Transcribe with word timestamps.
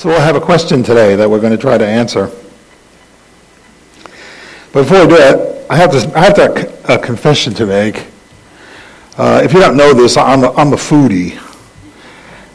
So 0.00 0.08
we'll 0.08 0.18
have 0.18 0.34
a 0.34 0.40
question 0.40 0.82
today 0.82 1.14
that 1.14 1.28
we're 1.28 1.40
going 1.40 1.52
to 1.52 1.58
try 1.58 1.76
to 1.76 1.86
answer. 1.86 2.28
Before 4.72 5.02
we 5.02 5.08
do 5.08 5.16
that, 5.18 5.66
I 5.70 5.76
have, 5.76 5.92
this, 5.92 6.06
I 6.14 6.20
have 6.20 6.34
to, 6.36 6.94
a 6.94 6.98
confession 6.98 7.52
to 7.52 7.66
make. 7.66 8.06
Uh, 9.18 9.42
if 9.44 9.52
you 9.52 9.60
don't 9.60 9.76
know 9.76 9.92
this, 9.92 10.16
I'm 10.16 10.42
a, 10.42 10.52
I'm 10.54 10.72
a 10.72 10.76
foodie. 10.76 11.38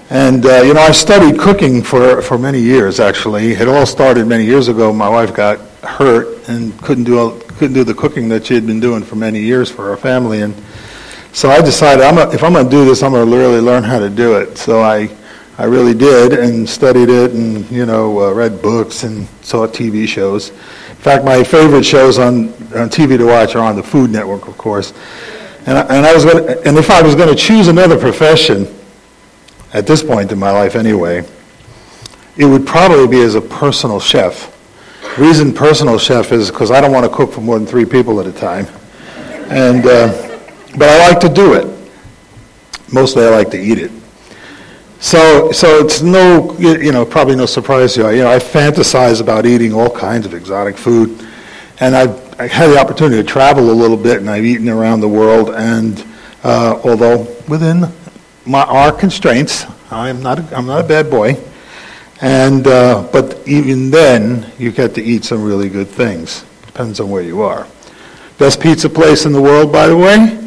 And, 0.09 0.43
uh, 0.43 0.63
you 0.63 0.73
know, 0.73 0.81
I 0.81 0.91
studied 0.91 1.39
cooking 1.39 1.83
for, 1.83 2.19
for 2.23 2.39
many 2.39 2.59
years, 2.59 2.99
actually. 2.99 3.51
It 3.51 3.67
all 3.67 3.85
started 3.85 4.25
many 4.25 4.43
years 4.43 4.67
ago. 4.67 4.91
My 4.91 5.07
wife 5.07 5.31
got 5.31 5.59
hurt 5.83 6.49
and 6.49 6.75
couldn't 6.81 7.03
do, 7.03 7.39
couldn't 7.59 7.73
do 7.73 7.83
the 7.83 7.93
cooking 7.93 8.27
that 8.29 8.47
she 8.47 8.55
had 8.55 8.65
been 8.65 8.79
doing 8.79 9.03
for 9.03 9.17
many 9.17 9.39
years 9.39 9.69
for 9.69 9.91
our 9.91 9.97
family. 9.97 10.41
And 10.41 10.55
so 11.31 11.51
I 11.51 11.61
decided, 11.61 12.05
I'm 12.05 12.17
a, 12.17 12.27
if 12.33 12.43
I'm 12.43 12.53
going 12.53 12.65
to 12.65 12.71
do 12.71 12.85
this, 12.85 13.03
I'm 13.03 13.11
going 13.11 13.29
to 13.29 13.37
really 13.37 13.61
learn 13.61 13.83
how 13.83 13.99
to 13.99 14.09
do 14.09 14.35
it. 14.37 14.57
So 14.57 14.81
I, 14.81 15.15
I 15.57 15.63
really 15.63 15.93
did 15.93 16.33
and 16.33 16.67
studied 16.67 17.09
it 17.09 17.31
and, 17.31 17.69
you 17.71 17.85
know, 17.85 18.19
uh, 18.19 18.33
read 18.33 18.61
books 18.61 19.03
and 19.03 19.25
saw 19.41 19.65
TV 19.65 20.05
shows. 20.05 20.49
In 20.49 20.55
fact, 20.97 21.23
my 21.23 21.45
favorite 21.45 21.85
shows 21.85 22.19
on, 22.19 22.49
on 22.75 22.89
TV 22.89 23.17
to 23.17 23.25
watch 23.25 23.55
are 23.55 23.63
on 23.63 23.77
the 23.77 23.83
Food 23.83 24.09
Network, 24.09 24.49
of 24.49 24.57
course. 24.57 24.93
And 25.65 25.77
I, 25.77 25.81
and 25.83 26.05
I 26.05 26.13
was 26.13 26.23
to, 26.25 26.61
and 26.67 26.77
if 26.77 26.89
I 26.89 27.01
was 27.01 27.15
going 27.15 27.29
to 27.29 27.35
choose 27.35 27.69
another 27.69 27.97
profession 27.97 28.67
at 29.73 29.87
this 29.87 30.03
point 30.03 30.33
in 30.33 30.39
my 30.39 30.51
life 30.51 30.75
anyway, 30.75 31.23
it 32.35 32.45
would 32.45 32.67
probably 32.67 33.07
be 33.07 33.21
as 33.21 33.35
a 33.35 33.41
personal 33.41 33.99
chef. 34.01 34.51
Reason 35.17 35.53
personal 35.53 35.97
chef 35.97 36.33
is 36.33 36.51
because 36.51 36.69
I 36.69 36.81
don't 36.81 36.91
want 36.91 37.09
to 37.09 37.15
cook 37.15 37.31
for 37.31 37.39
more 37.39 37.57
than 37.57 37.65
three 37.65 37.85
people 37.85 38.19
at 38.19 38.27
a 38.27 38.33
time. 38.33 38.67
And, 39.49 39.85
uh, 39.85 40.39
but 40.77 40.89
I 40.89 41.09
like 41.09 41.21
to 41.21 41.29
do 41.29 41.53
it. 41.53 41.65
Mostly 42.91 43.23
I 43.23 43.29
like 43.29 43.49
to 43.51 43.57
eat 43.57 43.77
it. 43.77 43.91
So, 44.99 45.51
so 45.51 45.79
it's 45.79 46.01
no, 46.01 46.57
you 46.57 46.91
know, 46.91 47.05
probably 47.05 47.35
no 47.35 47.45
surprise 47.45 47.93
to 47.95 48.01
you. 48.01 48.09
You 48.09 48.23
know, 48.23 48.31
I 48.31 48.39
fantasize 48.39 49.21
about 49.21 49.45
eating 49.45 49.73
all 49.73 49.89
kinds 49.89 50.25
of 50.25 50.33
exotic 50.33 50.77
food, 50.77 51.27
and 51.79 51.95
I've 51.95 52.25
I 52.37 52.47
had 52.47 52.67
the 52.67 52.77
opportunity 52.77 53.15
to 53.15 53.23
travel 53.23 53.71
a 53.71 53.71
little 53.71 53.95
bit, 53.95 54.17
and 54.17 54.29
I've 54.29 54.43
eaten 54.43 54.67
around 54.67 54.99
the 54.99 55.07
world. 55.07 55.51
And 55.55 56.05
uh, 56.43 56.81
although 56.83 57.33
within 57.47 57.85
my, 58.45 58.63
our 58.63 58.91
constraints, 58.91 59.65
I'm 59.89 60.21
not, 60.21 60.39
a, 60.39 60.57
I'm 60.57 60.65
not 60.65 60.83
a 60.83 60.87
bad 60.87 61.09
boy. 61.09 61.37
And 62.21 62.67
uh, 62.67 63.07
but 63.11 63.47
even 63.47 63.89
then, 63.89 64.51
you 64.57 64.71
get 64.71 64.95
to 64.95 65.01
eat 65.01 65.23
some 65.23 65.43
really 65.43 65.69
good 65.69 65.87
things. 65.87 66.43
Depends 66.65 66.99
on 66.99 67.09
where 67.09 67.21
you 67.21 67.41
are. 67.41 67.65
Best 68.37 68.59
pizza 68.59 68.89
place 68.89 69.25
in 69.25 69.31
the 69.31 69.41
world, 69.41 69.71
by 69.71 69.87
the 69.87 69.95
way, 69.95 70.44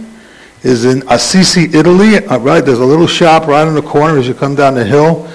is 0.62 0.84
in 0.84 1.02
Assisi, 1.08 1.64
Italy. 1.72 2.16
Uh, 2.16 2.38
right, 2.38 2.64
there's 2.64 2.80
a 2.80 2.84
little 2.84 3.06
shop 3.06 3.46
right 3.46 3.66
in 3.66 3.74
the 3.74 3.82
corner 3.82 4.18
as 4.18 4.26
you 4.26 4.34
come 4.34 4.54
down 4.54 4.74
the 4.74 4.84
hill. 4.84 5.30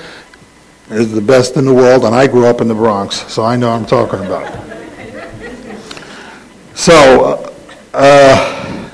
It's 0.90 1.12
the 1.12 1.22
best 1.22 1.56
in 1.58 1.66
the 1.66 1.74
world, 1.74 2.04
and 2.04 2.14
I 2.14 2.28
grew 2.28 2.46
up 2.46 2.62
in 2.62 2.68
the 2.68 2.76
Bronx, 2.76 3.32
so 3.32 3.44
I 3.44 3.56
know 3.56 3.72
what 3.72 3.80
I'm 3.80 3.86
talking 3.86 4.26
about. 4.26 4.52
So, 6.76 7.54
uh, 7.94 8.90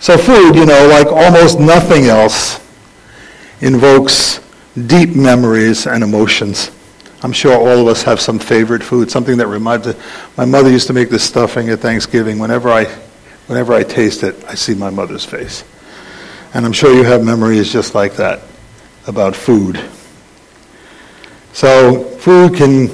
so 0.00 0.18
food, 0.18 0.56
you 0.56 0.66
know, 0.66 0.88
like 0.88 1.06
almost 1.06 1.60
nothing 1.60 2.06
else, 2.06 2.60
invokes 3.60 4.40
deep 4.86 5.14
memories 5.14 5.86
and 5.86 6.02
emotions. 6.02 6.70
I'm 7.22 7.32
sure 7.32 7.54
all 7.54 7.80
of 7.80 7.86
us 7.88 8.02
have 8.02 8.20
some 8.20 8.38
favorite 8.38 8.82
food, 8.82 9.10
something 9.10 9.36
that 9.38 9.46
reminds. 9.46 9.88
My 10.36 10.44
mother 10.44 10.70
used 10.70 10.86
to 10.88 10.92
make 10.92 11.10
this 11.10 11.24
stuffing 11.24 11.68
at 11.68 11.80
Thanksgiving. 11.80 12.38
Whenever 12.38 12.70
I 12.70 12.84
Whenever 13.48 13.72
I 13.72 13.82
taste 13.82 14.22
it, 14.22 14.36
I 14.44 14.54
see 14.54 14.74
my 14.74 14.90
mother's 14.90 15.24
face. 15.24 15.64
And 16.52 16.64
I'm 16.64 16.72
sure 16.72 16.94
you 16.94 17.02
have 17.02 17.24
memories 17.24 17.72
just 17.72 17.94
like 17.94 18.14
that 18.16 18.42
about 19.06 19.34
food. 19.34 19.82
So, 21.54 22.04
food 22.18 22.54
can 22.54 22.88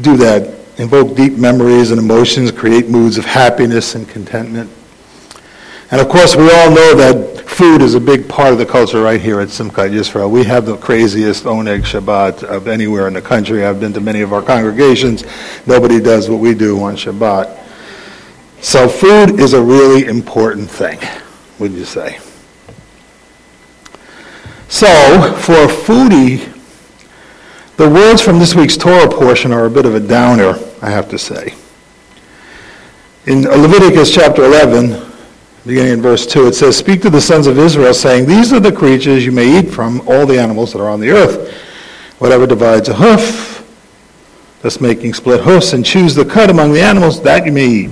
do 0.00 0.16
that, 0.18 0.58
invoke 0.78 1.16
deep 1.16 1.34
memories 1.34 1.90
and 1.90 1.98
emotions, 1.98 2.52
create 2.52 2.88
moods 2.88 3.18
of 3.18 3.24
happiness 3.24 3.96
and 3.96 4.08
contentment. 4.08 4.70
And 5.90 6.00
of 6.00 6.08
course, 6.08 6.36
we 6.36 6.44
all 6.44 6.70
know 6.70 6.94
that 6.94 7.48
food 7.48 7.82
is 7.82 7.94
a 7.94 8.00
big 8.00 8.28
part 8.28 8.52
of 8.52 8.58
the 8.58 8.66
culture 8.66 9.02
right 9.02 9.20
here 9.20 9.40
at 9.40 9.48
Simchat 9.48 9.90
Yisrael. 9.90 10.30
We 10.30 10.44
have 10.44 10.66
the 10.66 10.76
craziest 10.76 11.44
Oneg 11.44 11.80
Shabbat 11.80 12.44
of 12.44 12.68
anywhere 12.68 13.08
in 13.08 13.14
the 13.14 13.20
country. 13.20 13.64
I've 13.64 13.80
been 13.80 13.92
to 13.94 14.00
many 14.00 14.20
of 14.20 14.32
our 14.32 14.40
congregations. 14.40 15.24
Nobody 15.66 16.00
does 16.00 16.30
what 16.30 16.38
we 16.38 16.54
do 16.54 16.80
on 16.80 16.94
Shabbat. 16.94 17.59
So 18.62 18.88
food 18.88 19.40
is 19.40 19.54
a 19.54 19.62
really 19.62 20.04
important 20.04 20.70
thing, 20.70 20.98
would 21.58 21.72
you 21.72 21.84
say? 21.84 22.18
So, 24.68 25.34
for 25.40 25.54
a 25.54 25.66
foodie, 25.66 26.56
the 27.76 27.88
words 27.88 28.20
from 28.20 28.38
this 28.38 28.54
week's 28.54 28.76
Torah 28.76 29.08
portion 29.08 29.52
are 29.52 29.64
a 29.64 29.70
bit 29.70 29.86
of 29.86 29.94
a 29.94 30.00
downer, 30.00 30.58
I 30.82 30.90
have 30.90 31.08
to 31.08 31.18
say. 31.18 31.54
In 33.26 33.42
Leviticus 33.42 34.14
chapter 34.14 34.44
11, 34.44 35.10
beginning 35.66 35.94
in 35.94 36.02
verse 36.02 36.26
2, 36.26 36.48
it 36.48 36.54
says, 36.54 36.76
Speak 36.76 37.00
to 37.02 37.10
the 37.10 37.20
sons 37.20 37.46
of 37.46 37.58
Israel, 37.58 37.94
saying, 37.94 38.26
These 38.26 38.52
are 38.52 38.60
the 38.60 38.72
creatures 38.72 39.24
you 39.24 39.32
may 39.32 39.58
eat 39.58 39.70
from 39.70 40.02
all 40.06 40.26
the 40.26 40.38
animals 40.38 40.72
that 40.72 40.80
are 40.80 40.90
on 40.90 41.00
the 41.00 41.10
earth. 41.10 41.52
Whatever 42.18 42.46
divides 42.46 42.90
a 42.90 42.94
hoof, 42.94 43.66
thus 44.60 44.80
making 44.80 45.14
split 45.14 45.40
hoofs, 45.40 45.72
and 45.72 45.84
chews 45.84 46.14
the 46.14 46.24
cud 46.24 46.50
among 46.50 46.74
the 46.74 46.82
animals, 46.82 47.22
that 47.22 47.46
you 47.46 47.52
may 47.52 47.66
eat. 47.66 47.90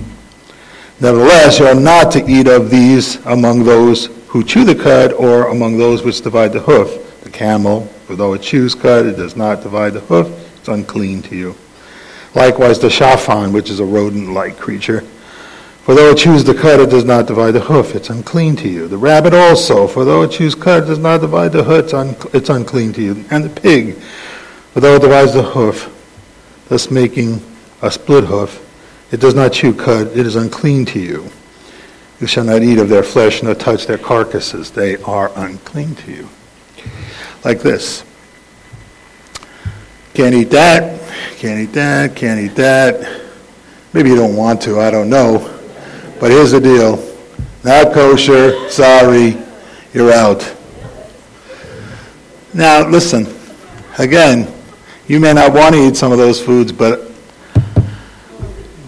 Nevertheless, 1.01 1.59
you 1.59 1.65
are 1.65 1.75
not 1.75 2.11
to 2.11 2.29
eat 2.29 2.47
of 2.47 2.69
these 2.69 3.25
among 3.25 3.63
those 3.63 4.07
who 4.27 4.43
chew 4.43 4.65
the 4.65 4.75
cud 4.75 5.13
or 5.13 5.47
among 5.47 5.77
those 5.77 6.03
which 6.03 6.21
divide 6.21 6.51
the 6.51 6.59
hoof. 6.59 7.21
The 7.21 7.29
camel, 7.29 7.85
for 8.05 8.17
though 8.17 8.33
it 8.33 8.41
chews 8.41 8.75
cud, 8.75 9.05
it 9.05 9.15
does 9.15 9.37
not 9.37 9.63
divide 9.63 9.93
the 9.93 10.01
hoof, 10.01 10.27
it's 10.57 10.67
unclean 10.67 11.21
to 11.23 11.37
you. 11.37 11.55
Likewise, 12.35 12.79
the 12.79 12.89
shafan, 12.89 13.53
which 13.53 13.69
is 13.69 13.79
a 13.79 13.85
rodent-like 13.85 14.57
creature, 14.57 15.01
for 15.83 15.95
though 15.95 16.11
it 16.11 16.17
chews 16.17 16.43
the 16.43 16.53
cud, 16.53 16.81
it 16.81 16.89
does 16.89 17.05
not 17.05 17.27
divide 17.27 17.51
the 17.51 17.61
hoof, 17.61 17.95
it's 17.95 18.09
unclean 18.09 18.57
to 18.57 18.67
you. 18.67 18.89
The 18.89 18.97
rabbit 18.97 19.33
also, 19.33 19.87
for 19.87 20.03
though 20.03 20.23
it 20.23 20.31
chews 20.31 20.53
cud, 20.53 20.83
it 20.83 20.87
does 20.87 20.99
not 20.99 21.21
divide 21.21 21.53
the 21.53 21.63
hoof, 21.63 21.85
it's, 21.85 21.93
un- 21.93 22.15
it's 22.33 22.49
unclean 22.49 22.91
to 22.93 23.01
you. 23.01 23.25
And 23.31 23.45
the 23.45 23.61
pig, 23.61 23.95
for 24.73 24.81
though 24.81 24.97
it 24.97 25.01
divides 25.01 25.33
the 25.33 25.43
hoof, 25.43 25.95
thus 26.67 26.91
making 26.91 27.41
a 27.81 27.89
split 27.89 28.25
hoof, 28.25 28.65
it 29.11 29.19
does 29.19 29.33
not 29.33 29.53
chew 29.53 29.73
cud, 29.73 30.07
it 30.15 30.25
is 30.25 30.35
unclean 30.35 30.85
to 30.85 30.99
you. 30.99 31.29
You 32.19 32.27
shall 32.27 32.43
not 32.43 32.63
eat 32.63 32.79
of 32.79 32.89
their 32.89 33.03
flesh 33.03 33.41
nor 33.41 33.55
touch 33.55 33.87
their 33.87 33.97
carcasses. 33.97 34.71
They 34.71 34.97
are 35.03 35.31
unclean 35.35 35.95
to 35.95 36.11
you. 36.11 36.29
Like 37.45 37.61
this. 37.61 38.03
Can't 40.13 40.35
eat 40.35 40.49
that, 40.49 41.01
can't 41.37 41.59
eat 41.61 41.73
that, 41.73 42.15
can't 42.15 42.39
eat 42.39 42.55
that. 42.55 43.21
Maybe 43.93 44.09
you 44.09 44.15
don't 44.15 44.35
want 44.35 44.61
to, 44.63 44.79
I 44.79 44.91
don't 44.91 45.09
know. 45.09 45.39
But 46.19 46.31
here's 46.31 46.51
the 46.51 46.59
deal. 46.59 47.03
Not 47.63 47.93
kosher, 47.93 48.69
sorry, 48.69 49.37
you're 49.93 50.11
out. 50.11 50.55
Now, 52.53 52.87
listen. 52.87 53.27
Again, 53.97 54.51
you 55.07 55.19
may 55.19 55.33
not 55.33 55.53
want 55.53 55.75
to 55.75 55.87
eat 55.87 55.97
some 55.97 56.11
of 56.11 56.17
those 56.17 56.41
foods, 56.41 56.71
but 56.71 57.08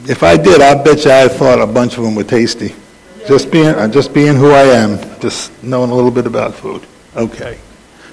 if 0.09 0.23
I 0.23 0.37
did, 0.37 0.61
I 0.61 0.81
bet 0.81 1.05
you 1.05 1.11
I 1.11 1.27
thought 1.27 1.59
a 1.59 1.67
bunch 1.67 1.97
of 1.97 2.03
them 2.03 2.15
were 2.15 2.23
tasty. 2.23 2.75
Just 3.27 3.51
being, 3.51 3.67
uh, 3.67 3.87
just 3.87 4.13
being 4.13 4.35
who 4.35 4.51
I 4.51 4.63
am, 4.63 4.97
just 5.19 5.63
knowing 5.63 5.91
a 5.91 5.95
little 5.95 6.11
bit 6.11 6.25
about 6.25 6.55
food. 6.55 6.85
Okay. 7.15 7.59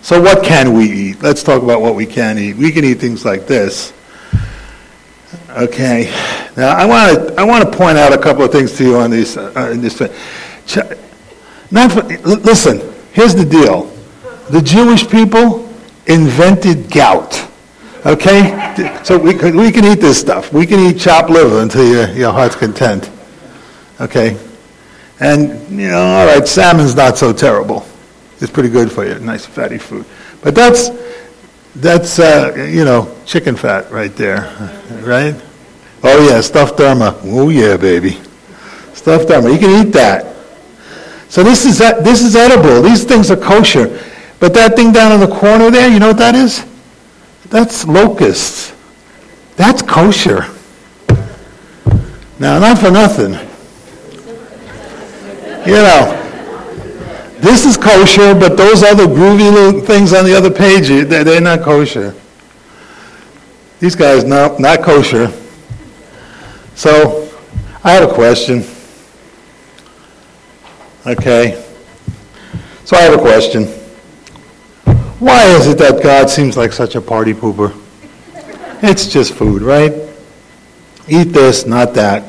So 0.03 0.21
what 0.21 0.45
can 0.45 0.75
we 0.75 0.85
eat? 0.85 1.23
Let's 1.23 1.43
talk 1.43 1.63
about 1.63 1.81
what 1.81 1.95
we 1.95 2.07
can 2.07 2.39
eat. 2.39 2.57
We 2.57 2.71
can 2.71 2.85
eat 2.85 2.95
things 2.95 3.25
like 3.25 3.47
this. 3.47 3.93
Okay. 5.51 6.13
Now 6.57 6.77
I 6.77 6.85
want 6.87 7.29
to 7.29 7.35
I 7.41 7.45
want 7.45 7.71
to 7.71 7.77
point 7.77 7.99
out 7.99 8.13
a 8.13 8.19
couple 8.19 8.45
of 8.45 8.53
things 8.53 8.77
to 8.79 8.85
you 8.85 8.97
on 8.97 9.11
these 9.11 9.37
uh, 9.37 9.71
in 9.73 9.81
this. 9.81 10.01
Not 11.71 11.93
for, 11.93 12.03
listen. 12.03 12.95
Here's 13.13 13.35
the 13.35 13.45
deal. 13.45 13.85
The 14.51 14.63
Jewish 14.63 15.09
people 15.09 15.69
invented 16.07 16.91
gout. 16.91 17.35
Okay? 18.09 19.03
So 19.05 19.19
we 19.19 19.35
can, 19.35 19.55
we 19.57 19.71
can 19.71 19.85
eat 19.85 20.01
this 20.01 20.19
stuff. 20.19 20.51
We 20.51 20.67
can 20.67 20.81
eat 20.81 20.99
chopped 20.99 21.29
liver 21.29 21.61
until 21.61 21.87
your, 21.87 22.09
your 22.17 22.33
heart's 22.33 22.57
content. 22.57 23.11
Okay? 24.01 24.39
And, 25.21 25.51
you 25.71 25.89
know, 25.89 26.07
all 26.07 26.27
right, 26.27 26.47
salmon's 26.49 26.95
not 26.95 27.19
so 27.19 27.35
terrible. 27.35 27.85
It's 28.41 28.51
pretty 28.51 28.71
good 28.71 28.91
for 28.91 29.05
you, 29.05 29.19
nice 29.19 29.45
fatty 29.45 29.77
food. 29.77 30.07
But 30.43 30.55
that's, 30.55 30.91
that's 31.77 32.19
uh, 32.19 32.55
you 32.71 32.85
know, 32.85 33.15
chicken 33.27 33.57
fat 33.57 33.91
right 33.91 34.15
there, 34.17 34.43
right? 35.03 35.35
Oh, 36.03 36.31
yeah, 36.31 36.41
stuffed 36.41 36.79
derma. 36.79 37.19
Oh, 37.25 37.51
yeah, 37.51 37.77
baby. 37.77 38.13
Stuffed 38.95 39.29
derma. 39.29 39.53
You 39.53 39.59
can 39.59 39.87
eat 39.87 39.93
that. 39.93 40.35
So 41.29 41.43
this 41.43 41.67
is, 41.67 41.79
this 41.79 42.23
is 42.23 42.37
edible. 42.37 42.81
These 42.81 43.05
things 43.05 43.31
are 43.31 43.37
kosher. 43.37 44.03
But 44.41 44.55
that 44.55 44.77
thing 44.77 44.93
down 44.93 45.13
in 45.13 45.21
the 45.21 45.35
corner 45.35 45.71
there, 45.71 45.91
you 45.91 45.99
know 45.99 46.09
what 46.09 46.19
that 46.19 46.35
is? 46.35 46.65
That's 47.51 47.87
locusts. 47.87 48.75
That's 49.57 49.83
kosher. 49.83 50.47
Now, 52.39 52.59
not 52.59 52.79
for 52.79 52.91
nothing. 52.91 53.33
You 55.67 55.75
know, 55.75 56.15
this 57.41 57.67
is 57.67 57.77
kosher, 57.77 58.35
but 58.35 58.57
those 58.57 58.83
other 58.83 59.07
groovy 59.07 59.53
little 59.53 59.81
things 59.81 60.13
on 60.13 60.25
the 60.25 60.35
other 60.35 60.51
page, 60.51 60.89
they're 60.89 61.41
not 61.41 61.63
kosher. 61.63 62.15
These 63.81 63.95
guys, 63.95 64.25
no, 64.25 64.57
not 64.59 64.83
kosher. 64.83 65.33
So 66.75 67.29
I 67.83 67.93
have 67.93 68.11
a 68.11 68.13
question. 68.13 68.65
Okay. 71.07 71.65
So 72.85 72.97
I 72.97 73.03
have 73.03 73.15
a 73.15 73.23
question. 73.23 73.78
Why 75.19 75.47
is 75.47 75.67
it 75.67 75.79
that 75.79 76.01
God 76.01 76.31
seems 76.31 76.57
like 76.57 76.73
such 76.73 76.95
a 76.95 77.01
party 77.01 77.35
pooper? 77.35 77.77
It's 78.83 79.09
just 79.09 79.35
food, 79.35 79.63
right? 79.63 79.93
Eat 81.09 81.33
this, 81.33 81.67
not 81.67 81.95
that. 81.95 82.25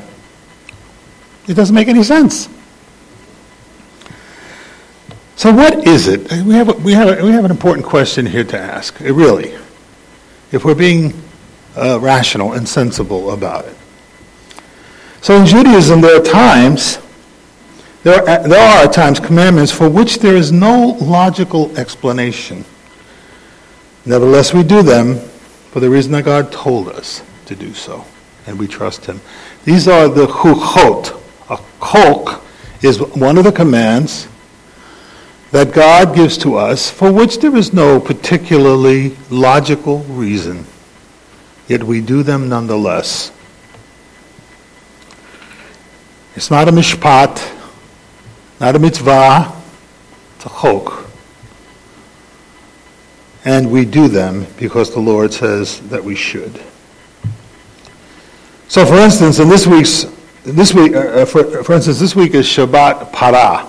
It 1.46 1.54
doesn't 1.54 1.74
make 1.74 1.86
any 1.86 2.02
sense. 2.02 2.48
So 5.36 5.52
what 5.52 5.86
is 5.86 6.08
it? 6.08 6.32
We 6.44 6.54
have, 6.54 6.68
a, 6.68 6.72
we, 6.72 6.92
have 6.92 7.18
a, 7.18 7.24
we 7.24 7.30
have 7.30 7.44
an 7.44 7.52
important 7.52 7.86
question 7.86 8.26
here 8.26 8.44
to 8.44 8.58
ask, 8.58 8.98
really, 8.98 9.54
if 10.50 10.64
we're 10.64 10.74
being 10.74 11.14
uh, 11.76 12.00
rational 12.00 12.54
and 12.54 12.68
sensible 12.68 13.30
about 13.30 13.66
it. 13.66 13.76
So 15.22 15.36
in 15.36 15.46
Judaism, 15.46 16.00
there 16.00 16.20
are 16.20 16.24
times, 16.24 16.98
there 18.02 18.20
are, 18.28 18.48
there 18.48 18.86
are 18.86 18.92
times 18.92 19.20
commandments 19.20 19.70
for 19.70 19.88
which 19.88 20.18
there 20.18 20.34
is 20.34 20.50
no 20.50 20.98
logical 21.00 21.76
explanation. 21.78 22.64
Nevertheless, 24.06 24.54
we 24.54 24.62
do 24.62 24.82
them 24.82 25.18
for 25.70 25.80
the 25.80 25.90
reason 25.90 26.12
that 26.12 26.24
God 26.24 26.50
told 26.50 26.88
us 26.88 27.22
to 27.46 27.54
do 27.54 27.74
so, 27.74 28.04
and 28.46 28.58
we 28.58 28.66
trust 28.66 29.04
Him. 29.06 29.20
These 29.64 29.88
are 29.88 30.08
the 30.08 30.26
chuchot. 30.26 31.20
A 31.50 31.58
chok 31.80 32.44
is 32.82 33.00
one 33.00 33.36
of 33.36 33.44
the 33.44 33.52
commands 33.52 34.28
that 35.50 35.72
God 35.72 36.14
gives 36.14 36.38
to 36.38 36.56
us 36.56 36.88
for 36.90 37.12
which 37.12 37.38
there 37.38 37.54
is 37.56 37.72
no 37.72 38.00
particularly 38.00 39.16
logical 39.30 39.98
reason, 40.04 40.64
yet 41.68 41.82
we 41.82 42.00
do 42.00 42.22
them 42.22 42.48
nonetheless. 42.48 43.32
It's 46.36 46.50
not 46.50 46.68
a 46.68 46.72
mishpat, 46.72 47.52
not 48.60 48.76
a 48.76 48.78
mitzvah, 48.78 49.52
it's 50.36 50.46
a 50.46 50.48
chok. 50.48 51.09
And 53.44 53.70
we 53.70 53.84
do 53.84 54.08
them 54.08 54.46
because 54.58 54.92
the 54.92 55.00
Lord 55.00 55.32
says 55.32 55.80
that 55.88 56.02
we 56.02 56.14
should. 56.14 56.62
So, 58.68 58.86
for 58.86 58.96
instance, 58.96 59.38
in 59.38 59.48
this 59.48 59.66
week's, 59.66 60.06
this 60.44 60.74
week, 60.74 60.94
uh, 60.94 60.98
uh 60.98 61.24
for, 61.24 61.64
for 61.64 61.72
instance, 61.72 61.98
this 61.98 62.14
week 62.14 62.34
is 62.34 62.46
Shabbat 62.46 63.12
Parah. 63.12 63.68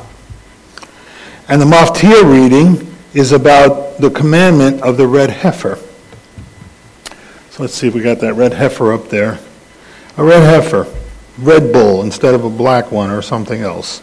And 1.48 1.62
the 1.62 1.66
Maftir 1.66 2.24
reading 2.24 2.88
is 3.14 3.32
about 3.32 3.98
the 3.98 4.10
commandment 4.10 4.82
of 4.82 4.98
the 4.98 5.08
red 5.08 5.30
heifer. 5.30 5.80
So 7.50 7.64
let's 7.64 7.74
see 7.74 7.88
if 7.88 7.94
we 7.94 8.02
got 8.02 8.20
that 8.20 8.36
red 8.36 8.54
heifer 8.54 8.94
up 8.94 9.10
there. 9.10 9.40
A 10.18 10.24
red 10.24 10.44
heifer, 10.44 10.88
red 11.40 11.74
bull 11.74 12.04
instead 12.04 12.34
of 12.34 12.46
a 12.46 12.50
black 12.50 12.92
one 12.92 13.10
or 13.10 13.22
something 13.22 13.62
else. 13.62 14.02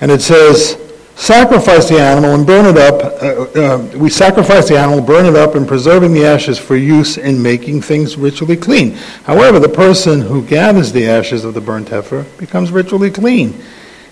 And 0.00 0.10
it 0.10 0.20
says, 0.20 0.89
sacrifice 1.20 1.86
the 1.86 2.00
animal 2.00 2.34
and 2.34 2.46
burn 2.46 2.64
it 2.64 2.78
up. 2.78 3.22
Uh, 3.22 3.60
uh, 3.60 3.98
we 3.98 4.08
sacrifice 4.08 4.68
the 4.68 4.78
animal, 4.78 5.02
burn 5.02 5.26
it 5.26 5.36
up, 5.36 5.54
and 5.54 5.68
preserving 5.68 6.14
the 6.14 6.24
ashes 6.24 6.58
for 6.58 6.76
use 6.76 7.18
in 7.18 7.40
making 7.42 7.82
things 7.82 8.16
ritually 8.16 8.56
clean. 8.56 8.92
However, 9.24 9.58
the 9.58 9.68
person 9.68 10.22
who 10.22 10.42
gathers 10.42 10.92
the 10.92 11.06
ashes 11.06 11.44
of 11.44 11.52
the 11.52 11.60
burnt 11.60 11.90
heifer 11.90 12.24
becomes 12.38 12.72
ritually 12.72 13.10
clean. 13.10 13.62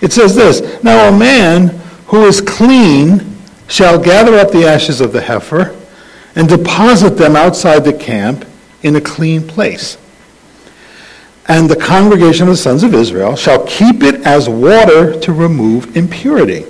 It 0.02 0.12
says 0.12 0.34
this 0.34 0.84
Now, 0.84 1.08
a 1.08 1.18
man 1.18 1.68
who 2.08 2.26
is 2.26 2.42
clean 2.42 3.36
shall 3.68 3.98
gather 3.98 4.38
up 4.38 4.50
the 4.50 4.66
ashes 4.66 5.00
of 5.00 5.12
the 5.12 5.22
heifer 5.22 5.74
and 6.34 6.46
deposit 6.46 7.16
them 7.16 7.36
outside 7.36 7.84
the 7.84 7.92
camp 7.92 8.44
in 8.82 8.96
a 8.96 9.00
clean 9.00 9.46
place. 9.46 9.96
And 11.46 11.70
the 11.70 11.76
congregation 11.76 12.48
of 12.48 12.52
the 12.52 12.56
sons 12.58 12.82
of 12.82 12.92
Israel 12.92 13.34
shall 13.34 13.64
keep 13.64 14.02
it 14.02 14.26
as 14.26 14.46
water 14.46 15.18
to 15.20 15.32
remove 15.32 15.96
impurity. 15.96 16.66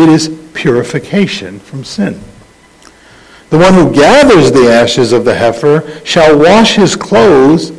It 0.00 0.08
is 0.08 0.34
purification 0.54 1.60
from 1.60 1.84
sin. 1.84 2.18
The 3.50 3.58
one 3.58 3.74
who 3.74 3.92
gathers 3.92 4.50
the 4.50 4.72
ashes 4.72 5.12
of 5.12 5.26
the 5.26 5.34
heifer 5.34 6.00
shall 6.06 6.38
wash 6.38 6.76
his 6.76 6.96
clothes 6.96 7.70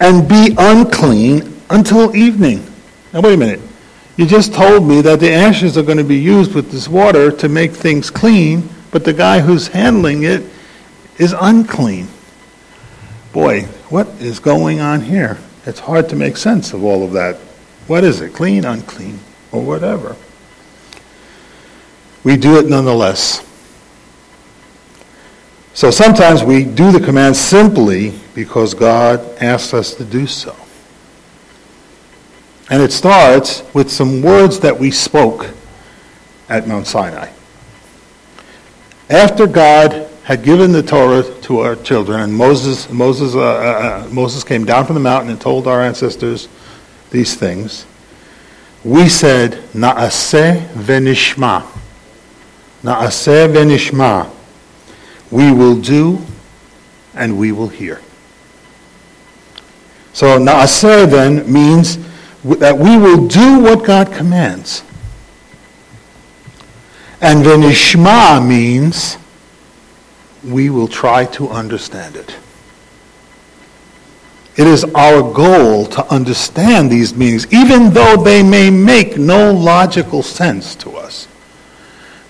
and 0.00 0.26
be 0.26 0.54
unclean 0.56 1.60
until 1.68 2.16
evening. 2.16 2.64
Now, 3.12 3.20
wait 3.20 3.34
a 3.34 3.36
minute. 3.36 3.60
You 4.16 4.24
just 4.24 4.54
told 4.54 4.88
me 4.88 5.02
that 5.02 5.20
the 5.20 5.30
ashes 5.30 5.76
are 5.76 5.82
going 5.82 5.98
to 5.98 6.04
be 6.04 6.16
used 6.16 6.54
with 6.54 6.70
this 6.70 6.88
water 6.88 7.30
to 7.32 7.50
make 7.50 7.72
things 7.72 8.08
clean, 8.08 8.70
but 8.90 9.04
the 9.04 9.12
guy 9.12 9.40
who's 9.40 9.68
handling 9.68 10.22
it 10.22 10.42
is 11.18 11.34
unclean. 11.38 12.08
Boy, 13.34 13.64
what 13.90 14.06
is 14.20 14.38
going 14.38 14.80
on 14.80 15.02
here? 15.02 15.36
It's 15.66 15.80
hard 15.80 16.08
to 16.08 16.16
make 16.16 16.38
sense 16.38 16.72
of 16.72 16.82
all 16.82 17.04
of 17.04 17.12
that. 17.12 17.36
What 17.88 18.04
is 18.04 18.22
it? 18.22 18.32
Clean, 18.32 18.64
unclean, 18.64 19.18
or 19.52 19.62
whatever. 19.62 20.16
We 22.26 22.36
do 22.36 22.58
it 22.58 22.66
nonetheless. 22.66 23.46
So 25.74 25.92
sometimes 25.92 26.42
we 26.42 26.64
do 26.64 26.90
the 26.90 26.98
command 26.98 27.36
simply 27.36 28.14
because 28.34 28.74
God 28.74 29.20
asks 29.40 29.72
us 29.72 29.94
to 29.94 30.04
do 30.04 30.26
so. 30.26 30.56
And 32.68 32.82
it 32.82 32.90
starts 32.90 33.62
with 33.74 33.92
some 33.92 34.22
words 34.22 34.58
that 34.58 34.76
we 34.76 34.90
spoke 34.90 35.50
at 36.48 36.66
Mount 36.66 36.88
Sinai. 36.88 37.30
After 39.08 39.46
God 39.46 40.10
had 40.24 40.42
given 40.42 40.72
the 40.72 40.82
Torah 40.82 41.22
to 41.42 41.60
our 41.60 41.76
children, 41.76 42.22
and 42.22 42.34
Moses, 42.34 42.90
Moses, 42.90 43.36
uh, 43.36 43.38
uh, 43.38 43.42
uh, 44.04 44.08
Moses 44.10 44.42
came 44.42 44.64
down 44.64 44.84
from 44.84 44.94
the 44.94 45.00
mountain 45.00 45.30
and 45.30 45.40
told 45.40 45.68
our 45.68 45.80
ancestors 45.80 46.48
these 47.12 47.36
things, 47.36 47.86
we 48.82 49.08
said, 49.08 49.52
Na'aseh 49.74 50.66
venishma. 50.70 51.75
Na'aseh 52.86 53.52
venishma. 53.52 54.30
We 55.32 55.52
will 55.52 55.74
do 55.74 56.24
and 57.14 57.36
we 57.36 57.50
will 57.50 57.66
hear. 57.66 58.00
So 60.12 60.38
Na'aseh 60.38 61.10
then 61.10 61.52
means 61.52 61.98
that 62.44 62.78
we 62.78 62.96
will 62.96 63.26
do 63.26 63.58
what 63.58 63.84
God 63.84 64.12
commands. 64.12 64.84
And 67.20 67.44
venishma 67.44 68.46
means 68.46 69.18
we 70.44 70.70
will 70.70 70.86
try 70.86 71.24
to 71.24 71.48
understand 71.48 72.14
it. 72.14 72.36
It 74.54 74.68
is 74.68 74.84
our 74.94 75.22
goal 75.34 75.86
to 75.86 76.06
understand 76.06 76.92
these 76.92 77.16
meanings, 77.16 77.52
even 77.52 77.92
though 77.92 78.16
they 78.16 78.44
may 78.44 78.70
make 78.70 79.18
no 79.18 79.52
logical 79.52 80.22
sense 80.22 80.76
to 80.76 80.92
us. 80.92 81.26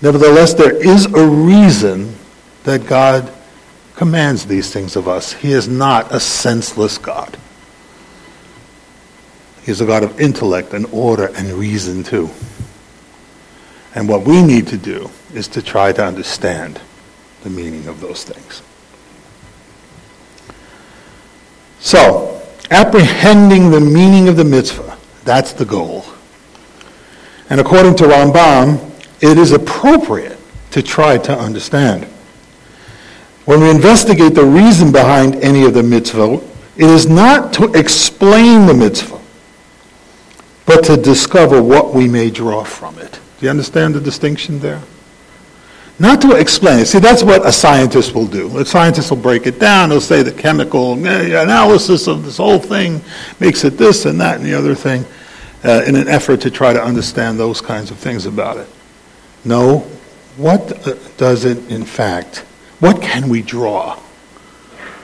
Nevertheless, 0.01 0.53
there 0.53 0.75
is 0.75 1.05
a 1.05 1.25
reason 1.25 2.15
that 2.63 2.85
God 2.85 3.33
commands 3.95 4.45
these 4.45 4.71
things 4.71 4.95
of 4.95 5.07
us. 5.07 5.33
He 5.33 5.51
is 5.51 5.67
not 5.67 6.13
a 6.13 6.19
senseless 6.19 6.97
God. 6.97 7.37
He 9.63 9.71
is 9.71 9.81
a 9.81 9.85
God 9.85 10.03
of 10.03 10.21
intellect 10.21 10.73
and 10.73 10.85
order 10.91 11.31
and 11.35 11.51
reason 11.53 12.03
too. 12.03 12.29
And 13.95 14.07
what 14.07 14.21
we 14.23 14.43
need 14.43 14.67
to 14.67 14.77
do 14.77 15.09
is 15.33 15.47
to 15.49 15.61
try 15.61 15.91
to 15.91 16.05
understand 16.05 16.79
the 17.41 17.49
meaning 17.49 17.87
of 17.87 17.99
those 17.99 18.23
things. 18.23 18.61
So, 21.79 22.41
apprehending 22.69 23.71
the 23.71 23.79
meaning 23.79 24.27
of 24.27 24.35
the 24.35 24.43
mitzvah, 24.43 24.97
that's 25.23 25.53
the 25.53 25.65
goal. 25.65 26.05
And 27.49 27.59
according 27.59 27.95
to 27.95 28.03
Rambam, 28.03 28.87
it 29.21 29.37
is 29.37 29.51
appropriate 29.51 30.37
to 30.71 30.81
try 30.81 31.17
to 31.17 31.37
understand. 31.37 32.05
When 33.45 33.61
we 33.61 33.69
investigate 33.69 34.35
the 34.35 34.45
reason 34.45 34.91
behind 34.91 35.35
any 35.35 35.63
of 35.63 35.73
the 35.73 35.83
mitzvah, 35.83 36.41
it 36.75 36.89
is 36.89 37.07
not 37.07 37.53
to 37.53 37.71
explain 37.73 38.65
the 38.65 38.73
mitzvah, 38.73 39.19
but 40.65 40.83
to 40.85 40.97
discover 40.97 41.63
what 41.63 41.93
we 41.93 42.07
may 42.07 42.29
draw 42.29 42.63
from 42.63 42.97
it. 42.99 43.19
Do 43.39 43.45
you 43.45 43.49
understand 43.49 43.95
the 43.95 44.01
distinction 44.01 44.59
there? 44.59 44.81
Not 45.99 46.21
to 46.21 46.35
explain 46.35 46.79
it. 46.79 46.85
See, 46.85 46.99
that's 46.99 47.23
what 47.23 47.47
a 47.47 47.51
scientist 47.51 48.13
will 48.13 48.27
do. 48.27 48.55
A 48.59 48.65
scientist 48.65 49.09
will 49.09 49.17
break 49.17 49.47
it 49.47 49.59
down. 49.59 49.89
He'll 49.89 50.01
say 50.01 50.21
the 50.21 50.31
chemical 50.31 50.93
analysis 50.93 52.07
of 52.07 52.23
this 52.23 52.37
whole 52.37 52.59
thing 52.59 53.01
makes 53.39 53.63
it 53.63 53.77
this 53.77 54.05
and 54.05 54.21
that 54.21 54.37
and 54.37 54.45
the 54.45 54.53
other 54.53 54.75
thing 54.75 55.05
uh, 55.63 55.83
in 55.87 55.95
an 55.95 56.07
effort 56.07 56.41
to 56.41 56.51
try 56.51 56.73
to 56.73 56.83
understand 56.83 57.39
those 57.39 57.61
kinds 57.61 57.89
of 57.89 57.97
things 57.97 58.27
about 58.27 58.57
it. 58.57 58.67
No, 59.47 59.79
what 60.35 60.85
uh, 60.85 60.95
does 61.15 61.45
it 61.45 61.71
in 61.71 61.85
fact, 61.85 62.39
what 62.81 63.01
can 63.01 63.29
we 63.29 63.41
draw 63.41 63.95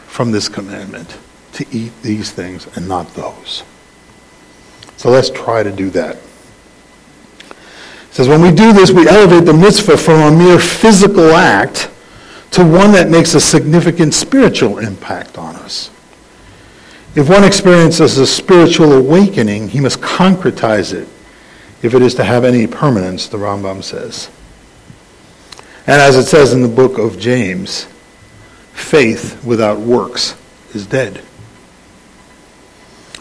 from 0.07 0.31
this 0.31 0.49
commandment 0.49 1.17
to 1.53 1.65
eat 1.71 1.93
these 2.01 2.29
things 2.31 2.67
and 2.75 2.85
not 2.85 3.07
those? 3.13 3.63
So 4.97 5.09
let's 5.09 5.29
try 5.29 5.63
to 5.63 5.71
do 5.71 5.89
that. 5.91 6.17
It 6.17 8.15
says, 8.15 8.27
when 8.27 8.41
we 8.41 8.51
do 8.51 8.73
this, 8.73 8.91
we 8.91 9.07
elevate 9.07 9.45
the 9.45 9.53
mitzvah 9.53 9.97
from 9.97 10.33
a 10.33 10.37
mere 10.37 10.59
physical 10.59 11.31
act 11.31 11.89
to 12.51 12.63
one 12.63 12.91
that 12.91 13.09
makes 13.09 13.35
a 13.35 13.39
significant 13.39 14.13
spiritual 14.13 14.79
impact 14.79 15.37
on 15.37 15.55
us. 15.55 15.89
If 17.15 17.29
one 17.29 17.45
experiences 17.45 18.17
a 18.17 18.27
spiritual 18.27 18.91
awakening, 18.91 19.69
he 19.69 19.79
must 19.79 20.01
concretize 20.01 20.93
it 20.93 21.07
if 21.83 21.93
it 21.93 22.01
is 22.01 22.15
to 22.15 22.23
have 22.23 22.45
any 22.45 22.65
permanence, 22.65 23.27
the 23.27 23.37
Rambam 23.37 23.83
says. 23.83 24.29
And 25.85 26.01
as 26.01 26.15
it 26.15 26.23
says 26.23 26.53
in 26.53 26.61
the 26.61 26.67
book 26.67 26.97
of 26.97 27.19
James, 27.19 27.87
faith 28.71 29.43
without 29.43 29.79
works 29.79 30.35
is 30.73 30.87
dead. 30.87 31.21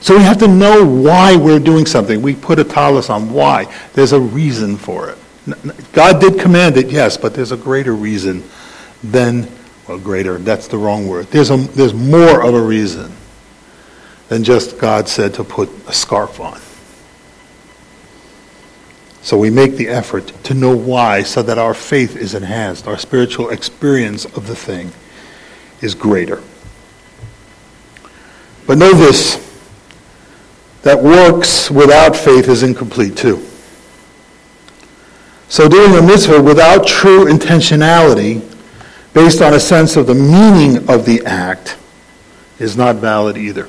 So 0.00 0.16
we 0.16 0.22
have 0.22 0.38
to 0.38 0.48
know 0.48 0.84
why 0.84 1.36
we're 1.36 1.58
doing 1.58 1.86
something. 1.86 2.22
We 2.22 2.34
put 2.34 2.58
a 2.60 2.64
tallis 2.64 3.10
on 3.10 3.32
why. 3.32 3.72
There's 3.94 4.12
a 4.12 4.20
reason 4.20 4.76
for 4.76 5.10
it. 5.10 5.18
God 5.92 6.20
did 6.20 6.40
command 6.40 6.76
it, 6.76 6.88
yes, 6.90 7.16
but 7.16 7.34
there's 7.34 7.52
a 7.52 7.56
greater 7.56 7.94
reason 7.94 8.44
than, 9.02 9.48
well, 9.88 9.98
greater, 9.98 10.38
that's 10.38 10.68
the 10.68 10.78
wrong 10.78 11.08
word. 11.08 11.26
There's, 11.26 11.50
a, 11.50 11.56
there's 11.56 11.94
more 11.94 12.44
of 12.44 12.54
a 12.54 12.62
reason 12.62 13.12
than 14.28 14.44
just 14.44 14.78
God 14.78 15.08
said 15.08 15.34
to 15.34 15.44
put 15.44 15.68
a 15.88 15.92
scarf 15.92 16.38
on. 16.38 16.60
So 19.22 19.38
we 19.38 19.50
make 19.50 19.76
the 19.76 19.88
effort 19.88 20.32
to 20.44 20.54
know 20.54 20.76
why 20.76 21.22
so 21.22 21.42
that 21.42 21.56
our 21.56 21.74
faith 21.74 22.16
is 22.16 22.34
enhanced, 22.34 22.88
our 22.88 22.98
spiritual 22.98 23.50
experience 23.50 24.24
of 24.24 24.48
the 24.48 24.56
thing 24.56 24.92
is 25.80 25.94
greater. 25.94 26.42
But 28.66 28.78
know 28.78 28.92
this 28.92 29.48
that 30.82 31.00
works 31.00 31.70
without 31.70 32.16
faith 32.16 32.48
is 32.48 32.64
incomplete 32.64 33.16
too. 33.16 33.46
So 35.48 35.68
doing 35.68 35.96
a 35.96 36.02
mitzvah 36.02 36.42
without 36.42 36.86
true 36.86 37.26
intentionality, 37.26 38.42
based 39.14 39.40
on 39.40 39.54
a 39.54 39.60
sense 39.60 39.96
of 39.96 40.06
the 40.08 40.14
meaning 40.14 40.88
of 40.88 41.04
the 41.04 41.24
act, 41.24 41.76
is 42.58 42.76
not 42.76 42.96
valid 42.96 43.36
either. 43.36 43.68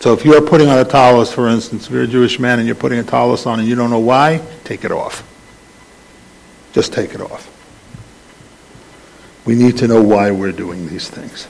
So 0.00 0.12
if 0.12 0.24
you're 0.24 0.40
putting 0.40 0.68
on 0.68 0.78
a 0.78 0.84
tallis, 0.84 1.32
for 1.32 1.48
instance, 1.48 1.86
if 1.86 1.92
you're 1.92 2.04
a 2.04 2.08
Jewish 2.08 2.38
man 2.38 2.58
and 2.58 2.66
you're 2.66 2.76
putting 2.76 3.00
a 3.00 3.02
tallis 3.02 3.46
on 3.46 3.58
and 3.58 3.68
you 3.68 3.74
don't 3.74 3.90
know 3.90 3.98
why, 3.98 4.40
take 4.64 4.84
it 4.84 4.92
off. 4.92 5.24
Just 6.72 6.92
take 6.92 7.14
it 7.14 7.20
off. 7.20 7.54
We 9.44 9.54
need 9.54 9.76
to 9.78 9.88
know 9.88 10.00
why 10.02 10.30
we're 10.30 10.52
doing 10.52 10.88
these 10.88 11.08
things. 11.08 11.48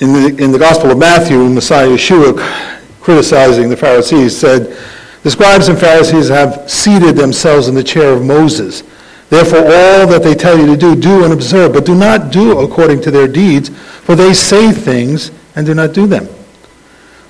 In 0.00 0.12
the, 0.12 0.42
in 0.42 0.52
the 0.52 0.58
Gospel 0.58 0.90
of 0.90 0.98
Matthew, 0.98 1.48
Messiah 1.48 1.88
Yeshua, 1.88 2.80
criticizing 3.00 3.68
the 3.68 3.76
Pharisees, 3.76 4.36
said, 4.36 4.76
The 5.22 5.30
scribes 5.30 5.68
and 5.68 5.78
Pharisees 5.78 6.28
have 6.28 6.68
seated 6.68 7.14
themselves 7.14 7.68
in 7.68 7.74
the 7.74 7.84
chair 7.84 8.12
of 8.12 8.24
Moses. 8.24 8.82
Therefore, 9.28 9.58
all 9.58 10.06
that 10.06 10.22
they 10.22 10.34
tell 10.34 10.58
you 10.58 10.66
to 10.66 10.76
do, 10.76 10.96
do 10.96 11.24
and 11.24 11.32
observe, 11.32 11.74
but 11.74 11.84
do 11.84 11.94
not 11.94 12.32
do 12.32 12.60
according 12.60 13.02
to 13.02 13.10
their 13.10 13.28
deeds, 13.28 13.68
for 13.68 14.14
they 14.14 14.32
say 14.32 14.72
things 14.72 15.30
and 15.54 15.66
do 15.66 15.74
not 15.74 15.92
do 15.92 16.06
them. 16.06 16.26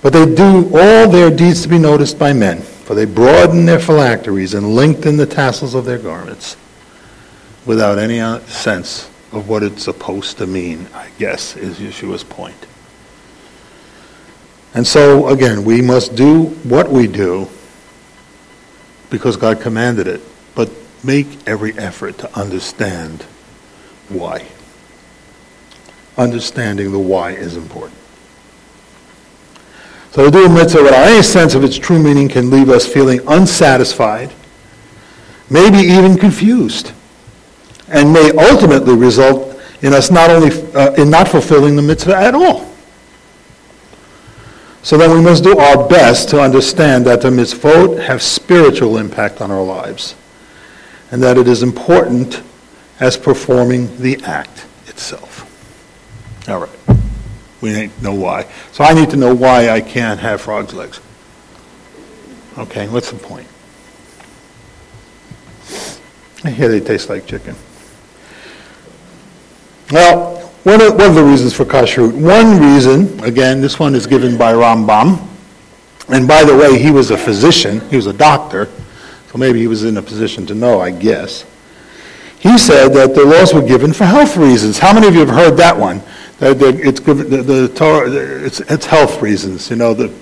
But 0.01 0.13
they 0.13 0.33
do 0.33 0.71
all 0.73 1.09
their 1.09 1.31
deeds 1.31 1.63
to 1.63 1.69
be 1.69 1.79
noticed 1.79 2.19
by 2.19 2.33
men, 2.33 2.61
for 2.61 2.95
they 2.95 3.05
broaden 3.05 3.67
their 3.67 3.81
phylacteries 3.81 4.55
and 4.55 4.77
lengthen 4.77 5.17
the 5.17 5.27
tassels 5.27 5.75
of 5.75 5.85
their 5.85 5.99
garments 5.99 6.57
without 7.67 7.99
any 7.99 8.21
uh, 8.21 8.39
sense 8.41 9.11
of 9.33 9.49
what 9.49 9.63
it's 9.63 9.83
supposed 9.83 10.39
to 10.39 10.47
mean, 10.47 10.87
I 10.95 11.11
guess, 11.19 11.57
is 11.57 11.79
Yeshua's 11.79 12.25
point. 12.25 12.67
And 14.75 14.87
so, 14.87 15.29
again, 15.29 15.65
we 15.65 15.83
must 15.83 16.15
do 16.15 16.45
what 16.65 16.89
we 16.89 17.07
do 17.07 17.49
because 19.11 19.37
God 19.37 19.61
commanded 19.61 20.07
it, 20.07 20.21
make 21.05 21.27
every 21.47 21.77
effort 21.79 22.19
to 22.19 22.39
understand 22.39 23.23
why 24.09 24.47
understanding 26.19 26.91
the 26.91 26.99
why 26.99 27.31
is 27.31 27.57
important. 27.57 27.99
So 30.11 30.31
do 30.31 30.45
a 30.45 30.49
mitzvah 30.49 30.83
without 30.83 31.07
any 31.07 31.23
sense 31.23 31.55
of 31.55 31.63
its 31.63 31.77
true 31.77 32.03
meaning 32.03 32.29
can 32.29 32.51
leave 32.51 32.69
us 32.71 32.87
feeling 32.87 33.21
unsatisfied, 33.29 34.33
maybe 35.49 35.79
even 35.79 36.19
confused, 36.19 36.93
and 37.89 38.13
may 38.13 38.33
ultimately 38.37 38.97
result 38.97 39.61
in 39.83 39.93
us 39.93 40.11
not 40.11 40.29
only 40.29 40.51
uh, 40.75 40.93
in 40.95 41.09
not 41.09 41.29
fulfilling 41.29 41.77
the 41.77 41.83
mitzvah 41.83 42.17
at 42.17 42.35
all. 42.35 42.69
So 44.83 44.97
then 44.97 45.11
we 45.11 45.21
must 45.21 45.45
do 45.45 45.57
our 45.59 45.89
best 45.89 46.31
to 46.31 46.41
understand 46.41 47.05
that 47.07 47.21
the 47.21 47.29
mitzvot 47.29 48.03
have 48.03 48.23
spiritual 48.23 48.97
impact 48.97 49.41
on 49.41 49.51
our 49.51 49.63
lives, 49.63 50.15
and 51.11 51.23
that 51.23 51.39
it 51.39 51.49
is 51.49 51.63
important 51.63 52.43
as 53.01 53.17
performing 53.17 53.97
the 53.99 54.23
act 54.25 54.67
itself. 54.87 55.45
All 56.49 56.61
right. 56.61 56.99
We 57.61 57.73
to 57.73 57.91
know 58.03 58.15
why. 58.15 58.47
So 58.73 58.85
I 58.85 58.95
need 58.95 59.11
to 59.11 59.17
know 59.17 59.35
why 59.35 59.71
I 59.71 59.81
can't 59.81 60.21
have 60.21 60.41
frog's 60.41 60.75
legs. 60.75 61.01
Okay, 62.57 62.89
what's 62.89 63.11
the 63.11 63.19
point? 63.19 63.47
I 66.45 66.51
hear 66.51 66.69
they 66.69 66.81
taste 66.81 67.09
like 67.09 67.27
chicken. 67.27 67.57
Well, 69.91 70.39
one 70.65 70.81
of, 70.81 70.95
one 70.97 71.11
of 71.11 71.15
the 71.15 71.25
reasons 71.25 71.55
for 71.55 71.65
kashrut. 71.65 72.13
One 72.13 72.61
reason, 72.61 73.23
again, 73.25 73.61
this 73.61 73.79
one 73.79 73.95
is 73.95 74.07
given 74.07 74.37
by 74.37 74.53
Rambam. 74.53 75.27
And 76.09 76.29
by 76.29 76.45
the 76.45 76.57
way, 76.57 76.79
he 76.79 76.91
was 76.91 77.11
a 77.11 77.19
physician, 77.19 77.81
he 77.91 77.97
was 77.97 78.07
a 78.07 78.13
doctor, 78.13 78.69
so 79.31 79.39
maybe 79.39 79.59
he 79.59 79.67
was 79.67 79.85
in 79.85 79.97
a 79.99 80.03
position 80.03 80.47
to 80.47 80.55
know, 80.55 80.81
I 80.81 80.91
guess. 80.91 81.45
He 82.39 82.57
said 82.57 82.89
that 82.95 83.15
the 83.15 83.25
laws 83.25 83.53
were 83.53 83.63
given 83.63 83.93
for 83.93 84.05
health 84.05 84.37
reasons. 84.37 84.79
How 84.79 84.95
many 84.95 85.09
of 85.09 85.15
you 85.15 85.21
have 85.21 85.29
heard 85.29 85.57
that 85.57 85.77
one? 85.77 86.01
That 86.39 86.63
it's 86.63 87.01
the, 87.01 87.15
the 87.15 87.69
Torah, 87.75 88.11
it's, 88.11 88.61
it's 88.61 88.87
health 88.87 89.21
reasons. 89.21 89.71
You 89.71 89.77
know 89.77 89.93
the. 89.93 90.15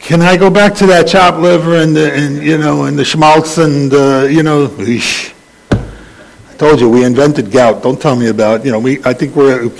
Can 0.00 0.20
I 0.20 0.36
go 0.36 0.50
back 0.50 0.74
to 0.76 0.86
that 0.86 1.06
chopped 1.06 1.38
liver 1.38 1.76
and 1.76 1.96
the, 1.96 2.12
and 2.12 2.42
you 2.42 2.58
know 2.58 2.84
and 2.84 2.98
the 2.98 3.04
schmaltz 3.04 3.58
and 3.58 3.92
uh, 3.94 4.26
you 4.28 4.42
know? 4.42 4.66
Eesh. 4.66 5.32
I 5.70 6.56
told 6.56 6.80
you 6.80 6.90
we 6.90 7.04
invented 7.04 7.52
gout. 7.52 7.82
Don't 7.82 8.00
tell 8.00 8.16
me 8.16 8.28
about 8.28 8.64
you 8.64 8.72
know 8.72 8.80
we. 8.80 9.02
I 9.04 9.14
think 9.14 9.36
we're 9.36 9.70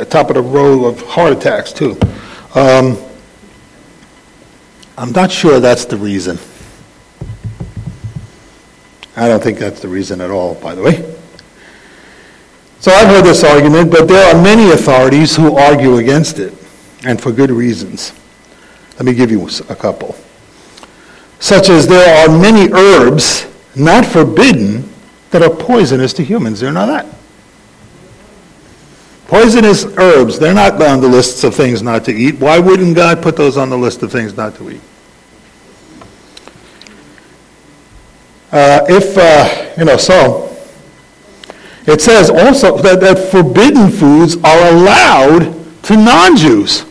at 0.00 0.10
top 0.10 0.30
of 0.30 0.36
the 0.36 0.42
row 0.42 0.86
of 0.86 1.02
heart 1.02 1.34
attacks 1.34 1.72
too. 1.72 1.98
Um, 2.54 2.96
I'm 4.96 5.12
not 5.12 5.30
sure 5.30 5.60
that's 5.60 5.84
the 5.84 5.98
reason. 5.98 6.38
I 9.16 9.28
don't 9.28 9.42
think 9.42 9.58
that's 9.58 9.80
the 9.80 9.88
reason 9.88 10.20
at 10.20 10.30
all, 10.30 10.54
by 10.54 10.74
the 10.74 10.82
way. 10.82 11.14
So 12.80 12.90
I've 12.90 13.06
heard 13.06 13.24
this 13.24 13.44
argument, 13.44 13.90
but 13.90 14.08
there 14.08 14.34
are 14.34 14.42
many 14.42 14.72
authorities 14.72 15.36
who 15.36 15.56
argue 15.56 15.98
against 15.98 16.38
it, 16.38 16.52
and 17.04 17.20
for 17.20 17.30
good 17.30 17.50
reasons. 17.50 18.12
Let 18.94 19.04
me 19.04 19.14
give 19.14 19.30
you 19.30 19.48
a 19.68 19.76
couple. 19.76 20.16
Such 21.38 21.68
as 21.68 21.86
there 21.86 22.28
are 22.28 22.38
many 22.40 22.72
herbs 22.72 23.46
not 23.76 24.04
forbidden 24.04 24.88
that 25.30 25.42
are 25.42 25.50
poisonous 25.50 26.12
to 26.14 26.24
humans. 26.24 26.60
They're 26.60 26.72
not 26.72 26.86
that. 26.86 27.06
Poisonous 29.26 29.84
herbs, 29.96 30.38
they're 30.38 30.52
not 30.52 30.80
on 30.82 31.00
the 31.00 31.08
lists 31.08 31.42
of 31.42 31.54
things 31.54 31.82
not 31.82 32.04
to 32.04 32.12
eat. 32.12 32.38
Why 32.38 32.58
wouldn't 32.58 32.94
God 32.94 33.22
put 33.22 33.36
those 33.36 33.56
on 33.56 33.70
the 33.70 33.78
list 33.78 34.02
of 34.02 34.12
things 34.12 34.36
not 34.36 34.54
to 34.56 34.70
eat? 34.70 34.80
Uh, 38.52 38.84
if, 38.88 39.16
uh, 39.16 39.74
you 39.78 39.86
know, 39.86 39.96
so 39.96 40.54
it 41.86 42.00
says 42.00 42.28
also 42.28 42.76
that, 42.78 43.00
that 43.00 43.30
forbidden 43.30 43.90
foods 43.90 44.36
are 44.44 44.72
allowed 44.72 45.82
to 45.84 45.96
non-Jews. 45.96 46.84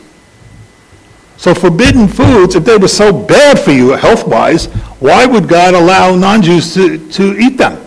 So 1.37 1.53
forbidden 1.53 2.07
foods, 2.07 2.55
if 2.55 2.65
they 2.65 2.77
were 2.77 2.87
so 2.87 3.13
bad 3.13 3.59
for 3.59 3.71
you 3.71 3.91
health-wise, 3.91 4.65
why 4.99 5.25
would 5.25 5.47
God 5.47 5.73
allow 5.75 6.15
non-Jews 6.15 6.73
to, 6.73 7.09
to 7.11 7.37
eat 7.37 7.57
them? 7.57 7.83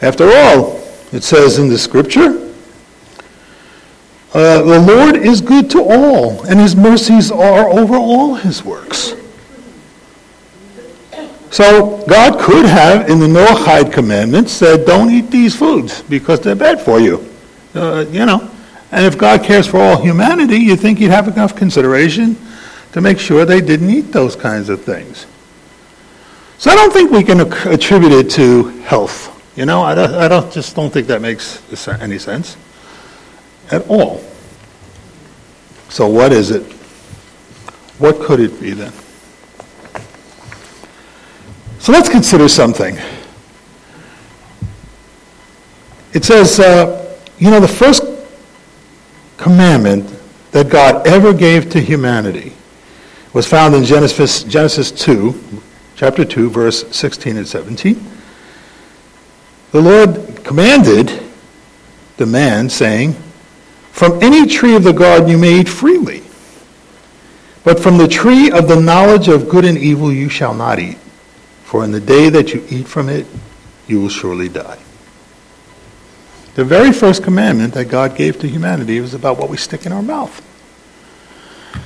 After 0.00 0.28
all, 0.28 0.80
it 1.12 1.22
says 1.24 1.58
in 1.58 1.68
the 1.68 1.78
scripture, 1.78 2.40
uh, 4.34 4.62
the 4.62 4.80
Lord 4.80 5.16
is 5.16 5.40
good 5.40 5.70
to 5.70 5.82
all, 5.82 6.42
and 6.44 6.58
his 6.58 6.74
mercies 6.74 7.30
are 7.30 7.68
over 7.68 7.96
all 7.96 8.34
his 8.34 8.64
works. 8.64 9.14
So 11.54 12.04
God 12.08 12.40
could 12.40 12.66
have, 12.66 13.08
in 13.08 13.20
the 13.20 13.28
Noahide 13.28 13.92
commandments, 13.92 14.52
said, 14.52 14.84
don't 14.84 15.08
eat 15.08 15.30
these 15.30 15.54
foods 15.54 16.02
because 16.02 16.40
they're 16.40 16.56
bad 16.56 16.80
for 16.80 16.98
you. 16.98 17.30
Uh, 17.76 18.04
you 18.10 18.26
know. 18.26 18.50
And 18.90 19.06
if 19.06 19.16
God 19.16 19.44
cares 19.44 19.64
for 19.64 19.78
all 19.78 20.02
humanity, 20.02 20.56
you 20.56 20.74
think 20.74 20.98
he'd 20.98 21.12
have 21.12 21.28
enough 21.28 21.54
consideration 21.54 22.36
to 22.90 23.00
make 23.00 23.20
sure 23.20 23.44
they 23.44 23.60
didn't 23.60 23.88
eat 23.88 24.10
those 24.10 24.34
kinds 24.34 24.68
of 24.68 24.82
things. 24.82 25.26
So 26.58 26.72
I 26.72 26.74
don't 26.74 26.92
think 26.92 27.12
we 27.12 27.22
can 27.22 27.38
attribute 27.40 28.10
it 28.10 28.30
to 28.30 28.70
health. 28.80 29.30
You 29.56 29.64
know, 29.64 29.80
I, 29.80 29.94
don't, 29.94 30.12
I 30.12 30.26
don't, 30.26 30.52
just 30.52 30.74
don't 30.74 30.92
think 30.92 31.06
that 31.06 31.22
makes 31.22 31.62
any 31.86 32.18
sense 32.18 32.56
at 33.70 33.86
all. 33.86 34.24
So 35.88 36.08
what 36.08 36.32
is 36.32 36.50
it? 36.50 36.64
What 38.00 38.18
could 38.18 38.40
it 38.40 38.60
be 38.60 38.72
then? 38.72 38.92
So 41.84 41.92
let's 41.92 42.08
consider 42.08 42.48
something. 42.48 42.96
It 46.14 46.24
says, 46.24 46.58
uh, 46.58 47.14
you 47.36 47.50
know, 47.50 47.60
the 47.60 47.68
first 47.68 48.04
commandment 49.36 50.10
that 50.52 50.70
God 50.70 51.06
ever 51.06 51.34
gave 51.34 51.68
to 51.72 51.80
humanity 51.82 52.54
was 53.34 53.46
found 53.46 53.74
in 53.74 53.84
Genesis, 53.84 54.44
Genesis 54.44 54.90
2, 54.92 55.38
chapter 55.94 56.24
2, 56.24 56.48
verse 56.48 56.90
16 56.96 57.36
and 57.36 57.46
17. 57.46 58.02
The 59.72 59.80
Lord 59.82 60.42
commanded 60.42 61.22
the 62.16 62.24
man, 62.24 62.70
saying, 62.70 63.14
From 63.92 64.22
any 64.22 64.46
tree 64.46 64.74
of 64.74 64.84
the 64.84 64.92
garden 64.94 65.28
you 65.28 65.36
may 65.36 65.60
eat 65.60 65.68
freely, 65.68 66.22
but 67.62 67.78
from 67.78 67.98
the 67.98 68.08
tree 68.08 68.50
of 68.50 68.68
the 68.68 68.80
knowledge 68.80 69.28
of 69.28 69.50
good 69.50 69.66
and 69.66 69.76
evil 69.76 70.10
you 70.10 70.30
shall 70.30 70.54
not 70.54 70.78
eat, 70.78 70.96
for 71.64 71.82
in 71.82 71.90
the 71.90 72.00
day 72.00 72.28
that 72.28 72.54
you 72.54 72.64
eat 72.70 72.86
from 72.86 73.08
it, 73.08 73.26
you 73.88 74.00
will 74.00 74.08
surely 74.08 74.48
die. 74.48 74.78
The 76.54 76.64
very 76.64 76.92
first 76.92 77.24
commandment 77.24 77.74
that 77.74 77.86
God 77.86 78.16
gave 78.16 78.38
to 78.40 78.48
humanity 78.48 79.00
was 79.00 79.12
about 79.12 79.38
what 79.38 79.50
we 79.50 79.56
stick 79.56 79.86
in 79.86 79.92
our 79.92 80.02
mouth. 80.02 80.40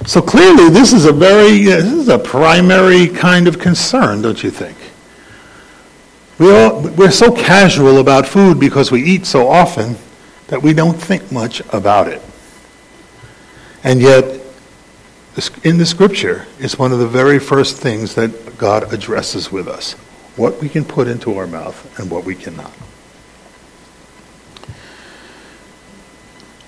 So 0.07 0.21
clearly, 0.21 0.69
this 0.69 0.93
is 0.93 1.07
a 1.07 1.13
very, 1.13 1.73
uh, 1.73 1.77
this 1.77 1.93
is 1.93 2.09
a 2.09 2.19
primary 2.19 3.09
kind 3.09 3.49
of 3.49 3.59
concern, 3.59 4.21
don't 4.21 4.43
you 4.43 4.51
think? 4.51 4.77
We 6.39 6.55
all, 6.55 6.81
we're 6.81 7.11
so 7.11 7.33
casual 7.35 7.99
about 7.99 8.27
food 8.27 8.61
because 8.61 8.91
we 8.91 9.03
eat 9.03 9.27
so 9.27 9.49
often 9.49 9.97
that 10.49 10.63
we 10.63 10.73
don't 10.75 10.95
think 10.95 11.33
much 11.33 11.61
about 11.73 12.09
it. 12.09 12.23
And 13.85 14.01
yet, 14.01 14.38
in 15.63 15.79
the 15.79 15.87
scripture, 15.87 16.47
it's 16.59 16.79
one 16.79 16.93
of 16.93 16.99
the 16.99 17.07
very 17.07 17.39
first 17.39 17.77
things 17.77 18.15
that 18.17 18.59
God 18.59 18.93
addresses 18.93 19.53
with 19.53 19.69
us 19.69 19.95
what 20.39 20.61
we 20.61 20.69
can 20.69 20.85
put 20.85 21.09
into 21.09 21.37
our 21.37 21.47
mouth 21.47 21.99
and 21.99 22.11
what 22.11 22.25
we 22.25 22.35
cannot. 22.35 22.73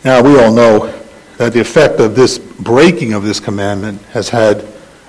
Now, 0.05 0.23
we 0.23 0.39
all 0.41 0.53
know 0.53 0.87
that 1.37 1.53
the 1.53 1.61
effect 1.61 2.01
of 2.01 2.17
this 2.17 2.39
breaking 2.39 3.13
of 3.13 3.23
this 3.23 3.39
commandment 3.39 4.03
has 4.07 4.29
had 4.29 4.67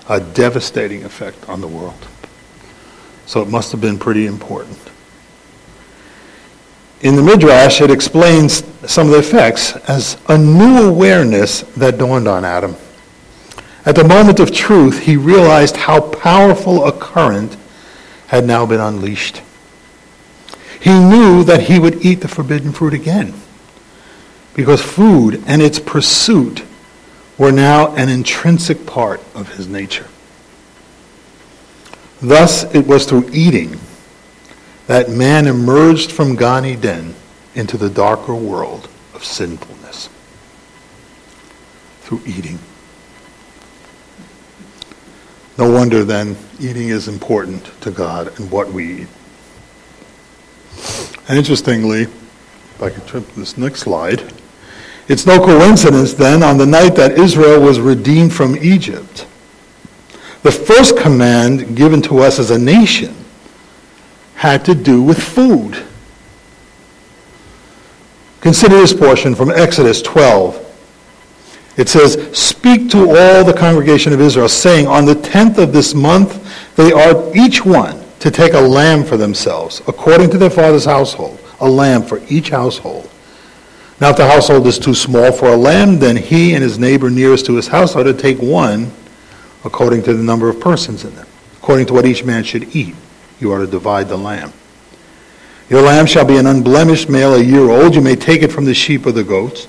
a 0.07 0.19
devastating 0.19 1.03
effect 1.03 1.49
on 1.49 1.59
the 1.59 1.67
world. 1.67 2.07
So 3.25 3.41
it 3.41 3.47
must 3.49 3.71
have 3.71 3.81
been 3.81 3.97
pretty 3.97 4.27
important. 4.27 4.77
In 7.01 7.15
the 7.15 7.23
Midrash, 7.23 7.81
it 7.81 7.89
explains 7.89 8.63
some 8.85 9.07
of 9.07 9.13
the 9.13 9.19
effects 9.19 9.75
as 9.89 10.17
a 10.29 10.37
new 10.37 10.87
awareness 10.87 11.61
that 11.77 11.97
dawned 11.97 12.27
on 12.27 12.45
Adam. 12.45 12.75
At 13.85 13.95
the 13.95 14.03
moment 14.03 14.39
of 14.39 14.51
truth, 14.51 15.03
he 15.03 15.17
realized 15.17 15.75
how 15.75 16.01
powerful 16.01 16.85
a 16.85 16.91
current 16.91 17.57
had 18.27 18.45
now 18.45 18.65
been 18.65 18.79
unleashed. 18.79 19.41
He 20.79 20.91
knew 20.99 21.43
that 21.43 21.63
he 21.63 21.79
would 21.79 22.05
eat 22.05 22.21
the 22.21 22.27
forbidden 22.27 22.71
fruit 22.71 22.93
again 22.93 23.33
because 24.53 24.81
food 24.81 25.43
and 25.47 25.61
its 25.61 25.79
pursuit 25.79 26.63
were 27.37 27.51
now 27.51 27.95
an 27.95 28.09
intrinsic 28.09 28.85
part 28.85 29.21
of 29.33 29.55
his 29.55 29.67
nature. 29.67 30.07
Thus, 32.21 32.63
it 32.75 32.85
was 32.85 33.05
through 33.05 33.29
eating 33.31 33.79
that 34.87 35.09
man 35.09 35.47
emerged 35.47 36.11
from 36.11 36.35
Gan 36.35 36.65
Eden 36.65 37.15
into 37.55 37.77
the 37.77 37.89
darker 37.89 38.35
world 38.35 38.87
of 39.13 39.23
sinfulness. 39.23 40.09
Through 42.01 42.21
eating. 42.25 42.59
No 45.61 45.69
wonder 45.69 46.03
then 46.03 46.35
eating 46.59 46.89
is 46.89 47.07
important 47.07 47.63
to 47.81 47.91
God 47.91 48.39
and 48.39 48.49
what 48.49 48.73
we 48.73 49.03
eat. 49.03 49.07
And 51.27 51.37
interestingly, 51.37 52.01
if 52.01 52.81
I 52.81 52.89
could 52.89 53.05
turn 53.05 53.23
to 53.23 53.39
this 53.39 53.59
next 53.59 53.81
slide, 53.81 54.33
it's 55.07 55.27
no 55.27 55.37
coincidence 55.37 56.15
then 56.15 56.41
on 56.41 56.57
the 56.57 56.65
night 56.65 56.95
that 56.95 57.11
Israel 57.11 57.61
was 57.61 57.79
redeemed 57.79 58.33
from 58.33 58.57
Egypt, 58.57 59.27
the 60.41 60.51
first 60.51 60.97
command 60.97 61.77
given 61.77 62.01
to 62.01 62.21
us 62.21 62.39
as 62.39 62.49
a 62.49 62.57
nation 62.57 63.13
had 64.33 64.65
to 64.65 64.73
do 64.73 65.03
with 65.03 65.21
food. 65.21 65.85
Consider 68.39 68.77
this 68.77 68.95
portion 68.95 69.35
from 69.35 69.51
Exodus 69.51 70.01
12. 70.01 70.60
It 71.77 71.87
says, 71.89 72.37
Speak 72.37 72.89
to 72.91 73.09
all 73.09 73.43
the 73.43 73.55
congregation 73.57 74.13
of 74.13 74.21
Israel, 74.21 74.49
saying, 74.49 74.87
On 74.87 75.05
the 75.05 75.15
tenth 75.15 75.57
of 75.57 75.73
this 75.73 75.93
month 75.93 76.75
they 76.75 76.91
are 76.91 77.35
each 77.35 77.65
one 77.65 78.01
to 78.19 78.29
take 78.29 78.53
a 78.53 78.59
lamb 78.59 79.03
for 79.03 79.17
themselves, 79.17 79.81
according 79.87 80.29
to 80.31 80.37
their 80.37 80.49
father's 80.49 80.85
household, 80.85 81.39
a 81.59 81.69
lamb 81.69 82.03
for 82.03 82.21
each 82.27 82.49
household. 82.49 83.09
Now, 83.99 84.09
if 84.09 84.17
the 84.17 84.27
household 84.27 84.65
is 84.65 84.79
too 84.79 84.95
small 84.95 85.31
for 85.31 85.49
a 85.49 85.55
lamb, 85.55 85.99
then 85.99 86.15
he 86.15 86.55
and 86.55 86.63
his 86.63 86.79
neighbor 86.79 87.09
nearest 87.09 87.45
to 87.45 87.55
his 87.55 87.67
house 87.67 87.95
are 87.95 88.03
to 88.03 88.13
take 88.13 88.39
one 88.39 88.91
according 89.63 90.01
to 90.03 90.13
the 90.13 90.23
number 90.23 90.49
of 90.49 90.59
persons 90.59 91.05
in 91.05 91.15
them. 91.15 91.27
According 91.57 91.85
to 91.87 91.93
what 91.93 92.05
each 92.07 92.23
man 92.23 92.43
should 92.43 92.75
eat, 92.75 92.95
you 93.39 93.51
are 93.51 93.59
to 93.59 93.67
divide 93.67 94.07
the 94.07 94.17
lamb. 94.17 94.53
Your 95.69 95.83
lamb 95.83 96.07
shall 96.07 96.25
be 96.25 96.37
an 96.37 96.47
unblemished 96.47 97.09
male, 97.09 97.35
a 97.35 97.41
year 97.41 97.69
old. 97.69 97.93
You 97.93 98.01
may 98.01 98.15
take 98.15 98.41
it 98.41 98.51
from 98.51 98.65
the 98.65 98.73
sheep 98.73 99.05
or 99.05 99.11
the 99.11 99.23
goats. 99.23 99.67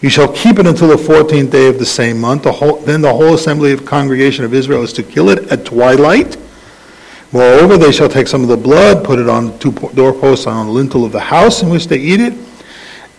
You 0.00 0.08
shall 0.08 0.32
keep 0.32 0.58
it 0.58 0.66
until 0.66 0.88
the 0.88 0.98
fourteenth 0.98 1.50
day 1.50 1.68
of 1.68 1.78
the 1.78 1.86
same 1.86 2.20
month. 2.20 2.44
The 2.44 2.52
whole, 2.52 2.76
then 2.76 3.02
the 3.02 3.12
whole 3.12 3.34
assembly 3.34 3.72
of 3.72 3.84
congregation 3.84 4.44
of 4.44 4.54
Israel 4.54 4.82
is 4.82 4.92
to 4.94 5.02
kill 5.02 5.28
it 5.28 5.50
at 5.52 5.64
twilight. 5.64 6.36
Moreover, 7.32 7.76
they 7.76 7.92
shall 7.92 8.08
take 8.08 8.26
some 8.26 8.42
of 8.42 8.48
the 8.48 8.56
blood, 8.56 9.04
put 9.04 9.18
it 9.18 9.28
on 9.28 9.58
two 9.58 9.72
doorposts 9.72 10.46
on 10.46 10.66
the 10.66 10.72
lintel 10.72 11.04
of 11.04 11.12
the 11.12 11.20
house 11.20 11.62
in 11.62 11.68
which 11.68 11.86
they 11.86 11.98
eat 11.98 12.20
it 12.20 12.34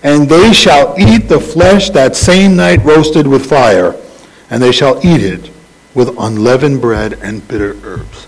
and 0.03 0.27
they 0.27 0.51
shall 0.51 0.95
eat 0.99 1.27
the 1.29 1.39
flesh 1.39 1.89
that 1.91 2.15
same 2.15 2.55
night 2.55 2.83
roasted 2.83 3.27
with 3.27 3.45
fire, 3.45 3.95
and 4.49 4.61
they 4.61 4.71
shall 4.71 4.97
eat 5.05 5.21
it 5.21 5.51
with 5.93 6.09
unleavened 6.17 6.81
bread 6.81 7.13
and 7.21 7.47
bitter 7.47 7.75
herbs. 7.83 8.27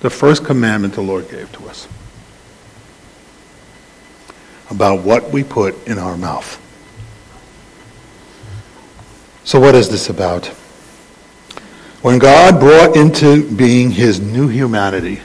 The 0.00 0.10
first 0.10 0.44
commandment 0.44 0.94
the 0.94 1.00
Lord 1.00 1.28
gave 1.28 1.50
to 1.52 1.68
us 1.68 1.88
about 4.70 5.00
what 5.00 5.30
we 5.32 5.42
put 5.42 5.86
in 5.88 5.98
our 5.98 6.16
mouth. 6.16 6.60
So, 9.48 9.58
what 9.58 9.74
is 9.74 9.88
this 9.88 10.10
about? 10.10 10.44
When 12.02 12.18
God 12.18 12.60
brought 12.60 12.94
into 12.98 13.50
being 13.56 13.90
his 13.90 14.20
new 14.20 14.46
humanity, 14.46 15.22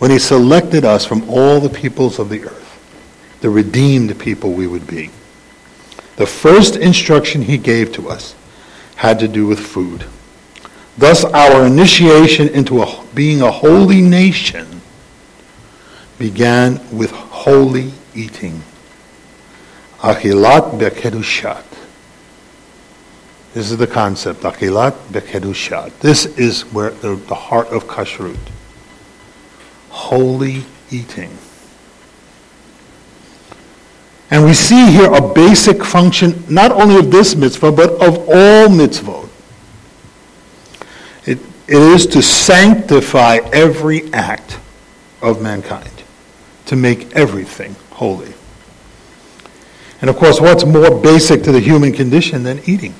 when 0.00 0.10
he 0.10 0.18
selected 0.18 0.84
us 0.84 1.04
from 1.06 1.30
all 1.30 1.60
the 1.60 1.68
peoples 1.68 2.18
of 2.18 2.28
the 2.28 2.44
earth, 2.44 3.38
the 3.40 3.50
redeemed 3.50 4.18
people 4.18 4.52
we 4.52 4.66
would 4.66 4.88
be. 4.88 5.12
The 6.16 6.26
first 6.26 6.74
instruction 6.74 7.42
he 7.42 7.56
gave 7.56 7.92
to 7.92 8.08
us 8.08 8.34
had 8.96 9.20
to 9.20 9.28
do 9.28 9.46
with 9.46 9.60
food. 9.60 10.06
Thus, 10.98 11.24
our 11.24 11.64
initiation 11.64 12.48
into 12.48 12.82
a, 12.82 13.04
being 13.14 13.42
a 13.42 13.50
holy 13.52 14.02
nation 14.02 14.80
began 16.18 16.80
with 16.90 17.12
holy 17.12 17.92
eating. 18.12 18.60
Achilat 20.00 20.80
bekedushat. 20.80 21.73
This 23.54 23.70
is 23.70 23.76
the 23.78 23.86
concept. 23.86 24.40
Achilat 24.40 24.92
bekedushat. 25.12 26.00
This 26.00 26.26
is 26.36 26.62
where 26.72 26.90
the, 26.90 27.14
the 27.14 27.36
heart 27.36 27.68
of 27.68 27.84
kashrut. 27.86 28.36
Holy 29.90 30.64
eating. 30.90 31.30
And 34.32 34.44
we 34.44 34.54
see 34.54 34.90
here 34.90 35.12
a 35.12 35.32
basic 35.32 35.84
function, 35.84 36.42
not 36.48 36.72
only 36.72 36.96
of 36.96 37.12
this 37.12 37.36
mitzvah, 37.36 37.70
but 37.70 37.90
of 38.02 38.18
all 38.28 38.66
mitzvot. 38.66 39.28
It, 41.24 41.38
it 41.68 41.76
is 41.76 42.08
to 42.08 42.22
sanctify 42.22 43.36
every 43.52 44.12
act 44.12 44.58
of 45.22 45.40
mankind, 45.40 46.02
to 46.66 46.74
make 46.74 47.14
everything 47.14 47.76
holy. 47.90 48.34
And 50.00 50.10
of 50.10 50.16
course, 50.16 50.40
what's 50.40 50.66
more 50.66 51.00
basic 51.00 51.44
to 51.44 51.52
the 51.52 51.60
human 51.60 51.92
condition 51.92 52.42
than 52.42 52.60
eating? 52.68 52.94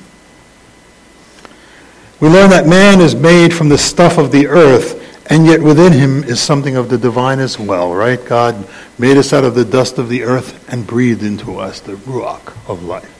We 2.19 2.29
learn 2.29 2.49
that 2.51 2.67
man 2.67 3.01
is 3.01 3.13
made 3.13 3.53
from 3.53 3.69
the 3.69 3.77
stuff 3.77 4.17
of 4.17 4.31
the 4.31 4.47
earth 4.47 5.01
and 5.27 5.47
yet 5.47 5.61
within 5.61 5.91
him 5.91 6.23
is 6.23 6.39
something 6.39 6.75
of 6.75 6.89
the 6.89 6.97
divine 6.97 7.39
as 7.39 7.57
well, 7.57 7.93
right? 7.93 8.23
God 8.23 8.67
made 8.99 9.17
us 9.17 9.33
out 9.33 9.43
of 9.43 9.55
the 9.55 9.65
dust 9.65 9.97
of 9.97 10.07
the 10.07 10.23
earth 10.23 10.71
and 10.71 10.85
breathed 10.85 11.23
into 11.23 11.57
us 11.59 11.79
the 11.79 11.93
ruach 11.93 12.55
of 12.69 12.83
life. 12.83 13.11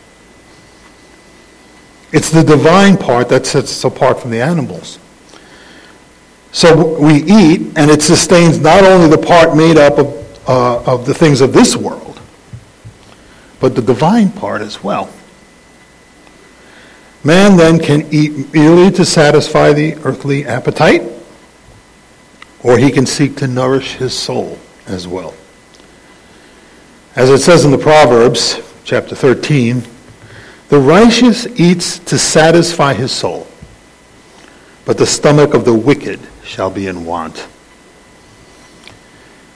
It's 2.11 2.29
the 2.29 2.43
divine 2.43 2.97
part 2.97 3.29
that 3.29 3.45
sets 3.45 3.71
us 3.71 3.83
apart 3.83 4.19
from 4.19 4.31
the 4.31 4.41
animals. 4.41 4.99
So 6.51 6.97
we 6.99 7.15
eat, 7.23 7.73
and 7.75 7.91
it 7.91 8.01
sustains 8.01 8.59
not 8.59 8.85
only 8.85 9.09
the 9.09 9.17
part 9.17 9.57
made 9.57 9.77
up 9.77 9.97
of, 9.97 10.47
uh, 10.47 10.83
of 10.83 11.05
the 11.05 11.13
things 11.13 11.41
of 11.41 11.51
this 11.51 11.75
world, 11.75 12.21
but 13.59 13.75
the 13.75 13.81
divine 13.81 14.31
part 14.31 14.61
as 14.61 14.81
well. 14.81 15.09
Man 17.25 17.57
then 17.57 17.79
can 17.79 18.07
eat 18.13 18.53
merely 18.53 18.91
to 18.91 19.03
satisfy 19.03 19.73
the 19.73 19.95
earthly 20.03 20.45
appetite 20.45 21.01
or 22.61 22.77
he 22.77 22.91
can 22.91 23.05
seek 23.05 23.35
to 23.37 23.47
nourish 23.47 23.93
his 23.93 24.17
soul 24.17 24.59
as 24.85 25.07
well. 25.07 25.33
As 27.15 27.31
it 27.31 27.39
says 27.39 27.65
in 27.65 27.71
the 27.71 27.77
Proverbs, 27.79 28.61
chapter 28.83 29.15
13, 29.15 29.83
the 30.69 30.79
righteous 30.79 31.47
eats 31.59 31.97
to 31.99 32.19
satisfy 32.19 32.93
his 32.93 33.11
soul, 33.11 33.47
but 34.85 34.97
the 34.97 35.05
stomach 35.07 35.55
of 35.55 35.65
the 35.65 35.73
wicked 35.73 36.19
shall 36.43 36.69
be 36.69 36.85
in 36.87 37.05
want. 37.05 37.47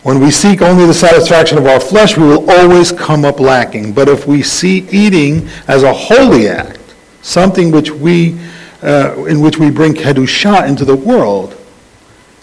When 0.01 0.19
we 0.19 0.31
seek 0.31 0.63
only 0.63 0.87
the 0.87 0.93
satisfaction 0.93 1.59
of 1.59 1.67
our 1.67 1.79
flesh, 1.79 2.17
we 2.17 2.23
will 2.23 2.49
always 2.49 2.91
come 2.91 3.25
up 3.25 3.39
lacking. 3.39 3.93
But 3.93 4.07
if 4.07 4.25
we 4.25 4.41
see 4.41 4.87
eating 4.91 5.49
as 5.67 5.83
a 5.83 5.93
holy 5.93 6.47
act, 6.47 6.78
something 7.21 7.71
which 7.71 7.91
we, 7.91 8.39
uh, 8.81 9.25
in 9.25 9.41
which 9.41 9.57
we 9.57 9.69
bring 9.69 9.93
kedusha 9.93 10.67
into 10.67 10.85
the 10.85 10.95
world, 10.95 11.55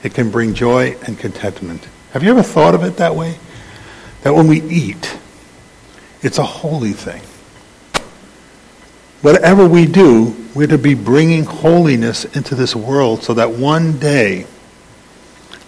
it 0.03 0.15
can 0.15 0.31
bring 0.31 0.55
joy 0.55 0.97
and 1.07 1.19
contentment. 1.19 1.87
Have 2.13 2.23
you 2.23 2.31
ever 2.31 2.43
thought 2.43 2.75
of 2.75 2.83
it 2.83 2.97
that 2.97 3.15
way? 3.15 3.39
That 4.23 4.35
when 4.35 4.47
we 4.47 4.63
eat, 4.63 5.17
it's 6.23 6.39
a 6.39 6.45
holy 6.45 6.93
thing. 6.93 7.23
Whatever 9.23 9.67
we 9.67 9.87
do, 9.87 10.37
we're 10.55 10.67
to 10.67 10.79
be 10.79 10.95
bringing 10.95 11.45
holiness 11.45 12.25
into 12.25 12.55
this 12.55 12.77
world 12.77 13.23
so 13.23 13.35
that 13.35 13.51
one 13.51 13.99
day, 13.99 14.47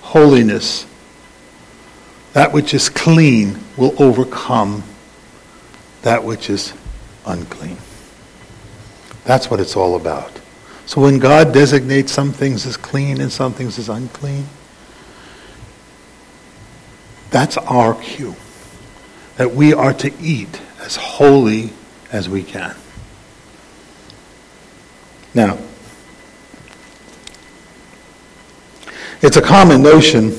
holiness 0.01 0.87
that 2.33 2.53
which 2.53 2.75
is 2.75 2.89
clean 2.89 3.59
will 3.77 4.01
overcome 4.01 4.83
that 6.03 6.23
which 6.23 6.49
is 6.49 6.73
unclean. 7.27 7.77
That's 9.29 9.51
what 9.51 9.61
it's 9.61 9.77
all 9.77 9.95
about. 9.95 10.41
So 10.87 11.03
when 11.03 11.19
God 11.19 11.53
designates 11.53 12.13
some 12.13 12.33
things 12.33 12.65
as 12.65 12.79
clean 12.79 13.21
and 13.21 13.31
some 13.31 13.53
things 13.53 13.79
as 13.79 13.91
unclean, 13.91 14.47
that's 17.29 17.59
our 17.59 17.95
cue. 17.97 18.35
That 19.37 19.53
we 19.53 19.75
are 19.75 19.93
to 19.93 20.11
eat 20.19 20.63
as 20.81 20.97
holy 20.97 21.75
as 22.11 22.31
we 22.31 22.43
can. 22.43 22.75
Now, 25.35 25.59
it's 29.21 29.37
a 29.37 29.43
common 29.43 29.83
notion 29.83 30.39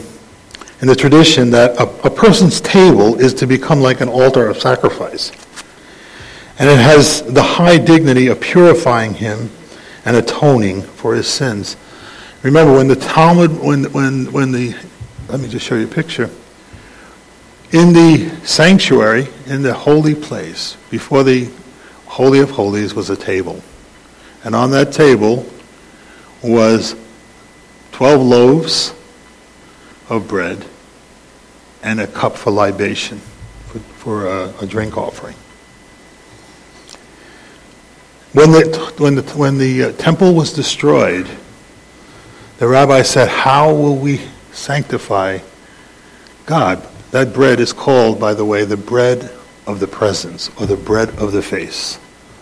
in 0.82 0.88
the 0.88 0.96
tradition 0.96 1.52
that 1.52 1.80
a, 1.80 1.84
a 2.08 2.10
person's 2.10 2.60
table 2.60 3.20
is 3.20 3.36
to 3.36 3.46
become 3.46 3.82
like 3.82 4.02
an 4.02 4.10
altar 4.10 4.50
of 4.50 4.58
sacrifice. 4.60 5.32
And 6.60 6.70
it 6.70 6.78
has 6.78 7.22
the 7.24 7.42
high 7.42 7.78
dignity 7.78 8.28
of 8.28 8.42
purifying 8.42 9.14
him 9.14 9.50
and 10.06 10.18
atoning 10.18 10.82
for 10.82 11.16
his 11.16 11.28
sins. 11.28 11.78
Remember, 12.44 12.74
when 12.74 12.88
the 12.88 12.96
Talmud, 12.96 13.60
when, 13.60 13.86
when, 13.94 14.32
when 14.32 14.52
the, 14.52 14.76
let 15.30 15.40
me 15.40 15.48
just 15.48 15.66
show 15.66 15.76
you 15.76 15.86
a 15.86 15.90
picture. 15.90 16.30
In 17.72 17.94
the 17.94 18.30
sanctuary, 18.44 19.28
in 19.46 19.62
the 19.62 19.74
holy 19.74 20.16
place, 20.16 20.76
before 20.90 21.24
the 21.24 21.50
Holy 22.08 22.40
of 22.40 22.50
Holies 22.50 22.94
was 22.94 23.10
a 23.10 23.16
table. 23.16 23.62
And 24.44 24.56
on 24.56 24.72
that 24.72 24.92
table 24.92 25.46
was 26.42 26.96
12 27.92 28.22
loaves 28.22 28.94
of 30.10 30.28
bread 30.28 30.66
and 31.84 32.00
a 32.00 32.08
cup 32.08 32.36
for 32.36 32.52
libation, 32.52 33.20
for, 33.68 33.80
for 33.80 34.28
a, 34.28 34.54
a, 34.62 34.66
drink 34.66 34.98
offering. 34.98 35.36
When 38.34 38.52
the, 38.52 38.94
when 39.00 39.16
the, 39.16 39.24
when 39.36 39.58
the 39.58 39.84
uh, 39.86 39.92
temple 39.94 40.36
was 40.36 40.54
destroyed, 40.54 41.28
the 42.60 42.68
rabbi 42.68 43.02
said, 43.02 43.28
How 43.28 43.74
will 43.74 43.96
we 43.96 44.22
sanctify 44.52 45.40
God? 46.46 46.88
That 47.10 47.34
bread 47.34 47.60
is 47.60 47.74
called, 47.74 48.20
by 48.20 48.36
the 48.36 48.46
way, 48.46 48.66
the 48.66 48.78
bread 48.78 49.32
of 49.66 49.80
the 49.80 49.88
presence, 49.88 50.52
or 50.60 50.68
the 50.68 50.76
bread 50.78 51.10
of 51.18 51.32
the 51.32 51.42
face. 51.42 51.98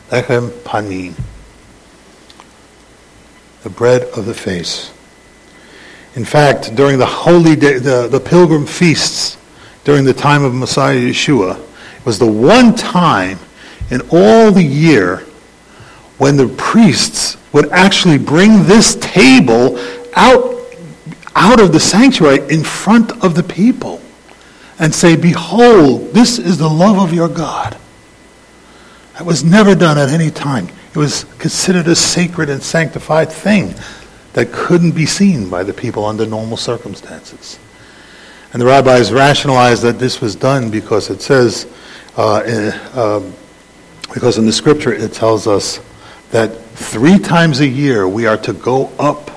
Lechem 0.10 0.50
panim. 0.64 1.14
The 3.64 3.70
bread 3.70 4.04
of 4.18 4.26
the 4.26 4.34
face. 4.34 4.92
In 6.16 6.26
fact, 6.26 6.76
during 6.76 6.98
the 6.98 7.06
holy 7.06 7.56
day, 7.56 7.80
the, 7.80 8.10
the 8.10 8.20
pilgrim 8.20 8.66
feasts 8.66 9.38
during 9.86 10.04
the 10.04 10.14
time 10.14 10.44
of 10.44 10.54
Messiah 10.54 10.98
Yeshua, 10.98 11.58
it 11.98 12.06
was 12.06 12.20
the 12.20 12.30
one 12.30 12.76
time 12.76 13.40
in 13.90 14.02
all 14.12 14.52
the 14.52 14.64
year 14.64 15.27
when 16.18 16.38
the 16.38 16.48
priests 16.58 17.38
would 17.54 17.70
actually 17.72 18.18
bring 18.18 18.64
this 18.64 18.96
table 18.96 19.78
out, 20.16 20.60
out 21.36 21.62
of 21.62 21.72
the 21.72 21.80
sanctuary 21.80 22.40
in 22.54 22.64
front 22.64 23.24
of 23.24 23.36
the 23.36 23.44
people 23.44 24.02
and 24.80 24.94
say, 24.94 25.16
Behold, 25.16 26.14
this 26.14 26.40
is 26.40 26.58
the 26.58 26.70
love 26.70 26.98
of 26.98 27.14
your 27.14 27.30
God. 27.30 27.78
That 29.14 29.26
was 29.26 29.44
never 29.44 29.76
done 29.76 29.98
at 29.98 30.10
any 30.10 30.30
time. 30.30 30.68
It 30.90 30.98
was 30.98 31.26
considered 31.40 31.88
a 31.88 31.96
sacred 31.96 32.50
and 32.50 32.62
sanctified 32.62 33.32
thing 33.32 33.74
that 34.34 34.52
couldn't 34.52 34.92
be 34.92 35.06
seen 35.06 35.50
by 35.50 35.64
the 35.64 35.74
people 35.74 36.06
under 36.06 36.26
normal 36.26 36.58
circumstances. 36.58 37.60
And 38.54 38.62
the 38.62 38.66
rabbis 38.66 39.12
rationalized 39.12 39.84
that 39.84 40.00
this 40.00 40.22
was 40.22 40.36
done 40.36 40.70
because 40.70 41.10
it 41.10 41.22
says, 41.22 41.68
uh, 42.16 42.72
uh, 42.94 43.32
because 44.14 44.38
in 44.38 44.46
the 44.46 44.54
scripture 44.54 44.94
it 44.94 45.14
tells 45.14 45.48
us 45.48 45.80
that 46.32 46.50
three 46.72 47.20
times 47.20 47.60
a 47.60 47.68
year 47.68 48.08
we 48.08 48.26
are 48.26 48.38
to 48.38 48.54
go 48.54 48.92
up 49.00 49.32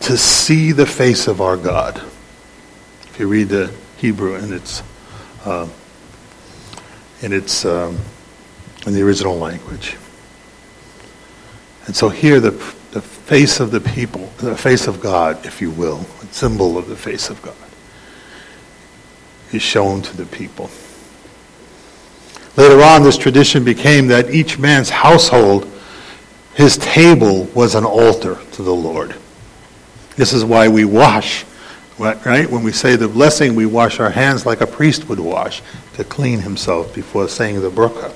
to 0.00 0.16
see 0.16 0.72
the 0.72 0.86
face 0.86 1.26
of 1.26 1.40
our 1.40 1.56
God. 1.56 1.96
If 3.02 3.16
you 3.18 3.28
read 3.28 3.48
the 3.48 3.72
Hebrew 3.96 4.36
in 4.36 4.52
its, 4.52 4.82
uh, 5.44 5.68
in 7.22 7.32
its, 7.32 7.64
um, 7.64 7.98
in 8.86 8.94
the 8.94 9.02
original 9.02 9.36
language. 9.36 9.96
And 11.86 11.96
so 11.96 12.08
here 12.08 12.38
the 12.38 12.52
the 12.92 13.02
face 13.02 13.60
of 13.60 13.70
the 13.70 13.80
people, 13.80 14.30
the 14.38 14.56
face 14.56 14.86
of 14.86 15.00
God, 15.00 15.44
if 15.44 15.60
you 15.60 15.70
will, 15.70 16.06
a 16.22 16.26
symbol 16.26 16.78
of 16.78 16.88
the 16.88 16.96
face 16.96 17.28
of 17.28 17.40
God, 17.42 17.54
is 19.52 19.62
shown 19.62 20.02
to 20.02 20.16
the 20.16 20.26
people. 20.26 20.70
Later 22.56 22.82
on, 22.82 23.02
this 23.02 23.18
tradition 23.18 23.62
became 23.62 24.08
that 24.08 24.30
each 24.30 24.58
man's 24.58 24.90
household, 24.90 25.70
his 26.58 26.76
table 26.76 27.44
was 27.54 27.76
an 27.76 27.84
altar 27.84 28.36
to 28.50 28.62
the 28.64 28.74
Lord. 28.74 29.14
This 30.16 30.32
is 30.32 30.44
why 30.44 30.66
we 30.66 30.84
wash, 30.84 31.44
right? 32.00 32.50
When 32.50 32.64
we 32.64 32.72
say 32.72 32.96
the 32.96 33.06
blessing, 33.06 33.54
we 33.54 33.64
wash 33.64 34.00
our 34.00 34.10
hands 34.10 34.44
like 34.44 34.60
a 34.60 34.66
priest 34.66 35.08
would 35.08 35.20
wash 35.20 35.62
to 35.94 36.02
clean 36.02 36.40
himself 36.40 36.92
before 36.92 37.28
saying 37.28 37.60
the 37.60 37.70
bracha. 37.70 38.12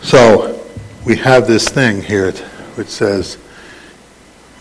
So, 0.00 0.64
we 1.04 1.16
have 1.16 1.48
this 1.48 1.68
thing 1.68 2.02
here 2.02 2.30
which 2.76 2.86
says, 2.86 3.36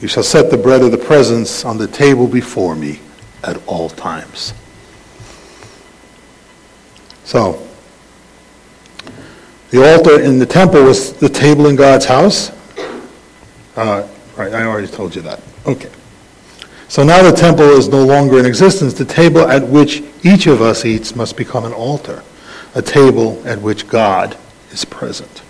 You 0.02 0.08
shall 0.08 0.24
set 0.24 0.50
the 0.50 0.58
bread 0.58 0.82
of 0.82 0.90
the 0.90 0.98
presence 0.98 1.64
on 1.64 1.78
the 1.78 1.88
table 1.88 2.26
before 2.26 2.76
me 2.76 3.02
at 3.44 3.62
all 3.68 3.90
times. 3.90 4.52
So, 7.24 7.67
the 9.70 9.94
altar 9.94 10.22
in 10.22 10.40
the 10.40 10.46
temple 10.46 10.84
was 10.84 11.14
the 11.14 11.30
table 11.30 11.68
in 11.68 11.76
God's 11.76 12.06
house. 12.06 12.52
Uh, 13.76 14.08
right, 14.36 14.54
I 14.54 14.64
already 14.64 14.88
told 14.88 15.16
you 15.16 15.22
that. 15.24 15.42
Okay. 15.66 15.90
So 16.88 17.04
now 17.04 17.22
the 17.22 17.36
temple 17.36 17.66
is 17.66 17.90
no 17.90 18.06
longer 18.06 18.40
in 18.40 18.46
existence. 18.46 18.94
The 18.94 19.06
table 19.06 19.42
at 19.42 19.68
which 19.68 20.04
each 20.24 20.48
of 20.48 20.62
us 20.62 20.86
eats 20.86 21.16
must 21.16 21.36
become 21.36 21.66
an 21.66 21.74
altar, 21.74 22.24
a 22.76 22.82
table 22.82 23.42
at 23.46 23.62
which 23.62 23.88
God 23.88 24.38
is 24.72 24.86
present. 24.86 25.44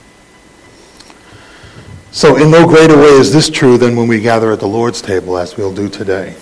So, 2.11 2.35
in 2.37 2.49
no 2.49 2.65
greater 2.67 2.97
way 2.97 3.09
is 3.09 3.31
this 3.31 3.47
true 3.47 3.77
than 3.77 3.95
when 3.95 4.07
we 4.07 4.19
gather 4.19 4.51
at 4.51 4.59
the 4.59 4.67
Lord's 4.67 5.03
table, 5.03 5.37
as 5.37 5.55
we'll 5.55 5.73
do 5.73 5.87
today. 5.87 6.35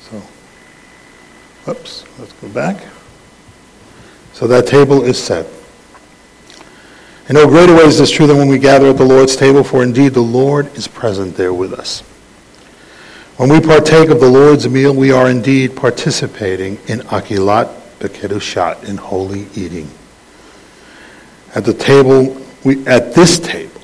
So, 0.00 0.22
oops, 1.68 2.04
let's 2.18 2.32
go 2.32 2.48
back. 2.48 2.82
So, 4.36 4.46
that 4.48 4.66
table 4.66 5.02
is 5.02 5.16
set. 5.16 5.46
In 7.30 7.36
no 7.36 7.46
greater 7.46 7.74
way 7.74 7.84
is 7.84 7.96
this 7.96 8.10
true 8.10 8.26
than 8.26 8.36
when 8.36 8.48
we 8.48 8.58
gather 8.58 8.88
at 8.88 8.98
the 8.98 9.04
Lord's 9.04 9.34
table, 9.34 9.64
for 9.64 9.82
indeed 9.82 10.12
the 10.12 10.20
Lord 10.20 10.66
is 10.76 10.86
present 10.86 11.38
there 11.38 11.54
with 11.54 11.72
us. 11.72 12.00
When 13.38 13.48
we 13.48 13.62
partake 13.62 14.10
of 14.10 14.20
the 14.20 14.28
Lord's 14.28 14.68
meal, 14.68 14.94
we 14.94 15.10
are 15.10 15.30
indeed 15.30 15.74
participating 15.74 16.76
in 16.86 16.98
akilat 16.98 17.80
bekedushat, 17.98 18.84
in 18.84 18.98
holy 18.98 19.46
eating. 19.54 19.90
At 21.54 21.64
the 21.64 21.72
table 21.72 22.36
we, 22.62 22.86
at 22.86 23.14
this 23.14 23.38
table, 23.38 23.80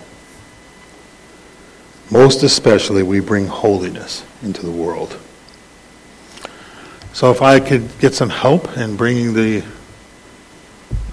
most 2.10 2.42
especially, 2.42 3.02
we 3.02 3.20
bring 3.20 3.46
holiness 3.46 4.22
into 4.42 4.66
the 4.66 4.70
world. 4.70 5.18
So 7.14 7.30
if 7.30 7.40
I 7.40 7.58
could 7.58 7.88
get 8.00 8.12
some 8.12 8.28
help 8.28 8.76
in 8.76 8.96
bringing 8.96 9.32
the 9.32 9.64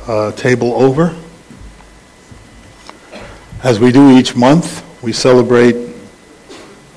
uh, 0.10 0.32
table 0.34 0.74
over. 0.74 1.16
As 3.64 3.80
we 3.80 3.92
do 3.92 4.18
each 4.18 4.36
month, 4.36 4.84
we 5.04 5.14
celebrate 5.14 5.76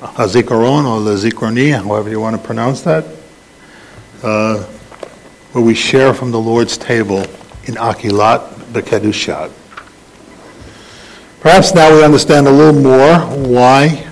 Hazikaron 0.00 0.84
or 0.86 1.02
the 1.02 1.14
Zikroni, 1.16 1.72
however 1.76 2.08
you 2.08 2.20
want 2.20 2.34
to 2.36 2.42
pronounce 2.42 2.80
that. 2.82 3.04
uh, 4.22 4.62
where 5.52 5.64
we 5.64 5.74
share 5.74 6.14
from 6.14 6.30
the 6.30 6.38
Lord's 6.40 6.78
table 6.78 7.18
in 7.64 7.74
Akilat 7.74 8.48
Bekedushat. 8.72 9.52
Perhaps 11.40 11.74
now 11.74 11.94
we 11.94 12.04
understand 12.04 12.46
a 12.46 12.50
little 12.50 12.80
more 12.80 13.18
why, 13.36 14.06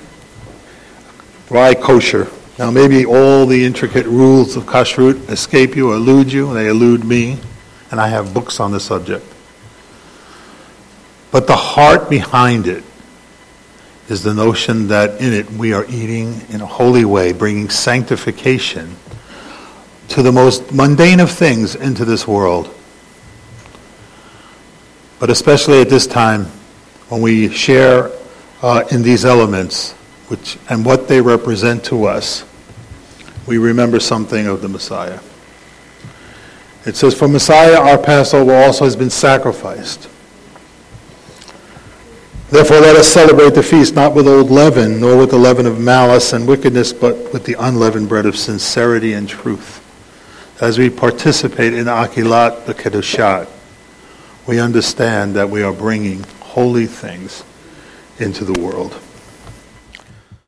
why 1.49 1.75
kosher. 1.75 2.29
Now 2.59 2.71
maybe 2.71 3.07
all 3.07 3.47
the 3.47 3.65
intricate 3.65 4.07
rules 4.07 4.57
of 4.57 4.65
kashrut 4.65 5.31
escape 5.31 5.77
you, 5.77 5.93
elude 5.93 6.33
you, 6.33 6.53
they 6.53 6.69
elude 6.69 7.05
me, 7.05 7.39
and 7.91 8.01
I 8.01 8.09
have 8.09 8.33
books 8.33 8.61
on 8.61 8.73
the 8.73 8.81
subject. 8.81 9.25
But 11.31 11.47
the 11.47 11.57
heart 11.57 12.11
behind 12.11 12.67
it 12.67 12.85
is 14.09 14.23
the 14.23 14.35
notion 14.35 14.89
that 14.89 15.21
in 15.21 15.33
it 15.33 15.51
we 15.53 15.73
are 15.73 15.85
eating 15.89 16.41
in 16.49 16.61
a 16.61 16.67
holy 16.67 17.05
way, 17.05 17.33
bringing 17.33 17.71
sanctification 17.71 18.97
to 20.09 20.23
the 20.23 20.33
most 20.33 20.73
mundane 20.73 21.21
of 21.21 21.31
things 21.31 21.77
into 21.77 22.05
this 22.05 22.27
world. 22.27 22.75
But 25.21 25.31
especially 25.31 25.81
at 25.81 25.89
this 25.89 26.07
time, 26.07 26.47
when 27.09 27.23
we 27.23 27.51
share 27.51 28.11
uh, 28.63 28.85
in 28.91 29.03
these 29.03 29.25
elements 29.25 29.93
which, 30.29 30.59
and 30.69 30.85
what 30.85 31.07
they 31.07 31.21
represent 31.21 31.85
to 31.85 32.05
us, 32.05 32.45
we 33.47 33.59
remember 33.59 34.01
something 34.01 34.47
of 34.47 34.63
the 34.63 34.69
Messiah. 34.69 35.21
It 36.87 36.97
says, 36.97 37.15
For 37.15 37.29
Messiah, 37.29 37.79
our 37.79 37.99
Passover 37.99 38.55
also 38.55 38.85
has 38.85 38.97
been 38.97 39.11
sacrificed. 39.11 40.09
Therefore, 42.51 42.81
let 42.81 42.97
us 42.97 43.07
celebrate 43.07 43.55
the 43.55 43.63
feast 43.63 43.95
not 43.95 44.15
with 44.15 44.27
old 44.27 44.51
leaven, 44.51 45.01
nor 45.01 45.17
with 45.17 45.31
the 45.31 45.39
leaven 45.39 45.67
of 45.67 45.79
malice 45.79 46.33
and 46.33 46.49
wickedness, 46.49 46.93
but 46.93 47.33
with 47.33 47.45
the 47.45 47.55
unleavened 47.59 48.09
bread 48.09 48.27
of 48.27 48.37
sincerity 48.37 49.13
and 49.13 49.29
truth. 49.29 49.87
As 50.61 50.77
we 50.77 50.91
participate 50.91 51.75
in 51.75 51.87
Achilat 51.87 52.65
Bekedushat, 52.65 53.49
we 54.47 54.59
understand 54.59 55.35
that 55.37 55.49
we 55.49 55.63
are 55.63 55.73
bringing 55.73 56.25
holy 56.41 56.87
things 56.87 57.45
into 58.19 58.45
the 58.45 58.61
world. 58.61 59.01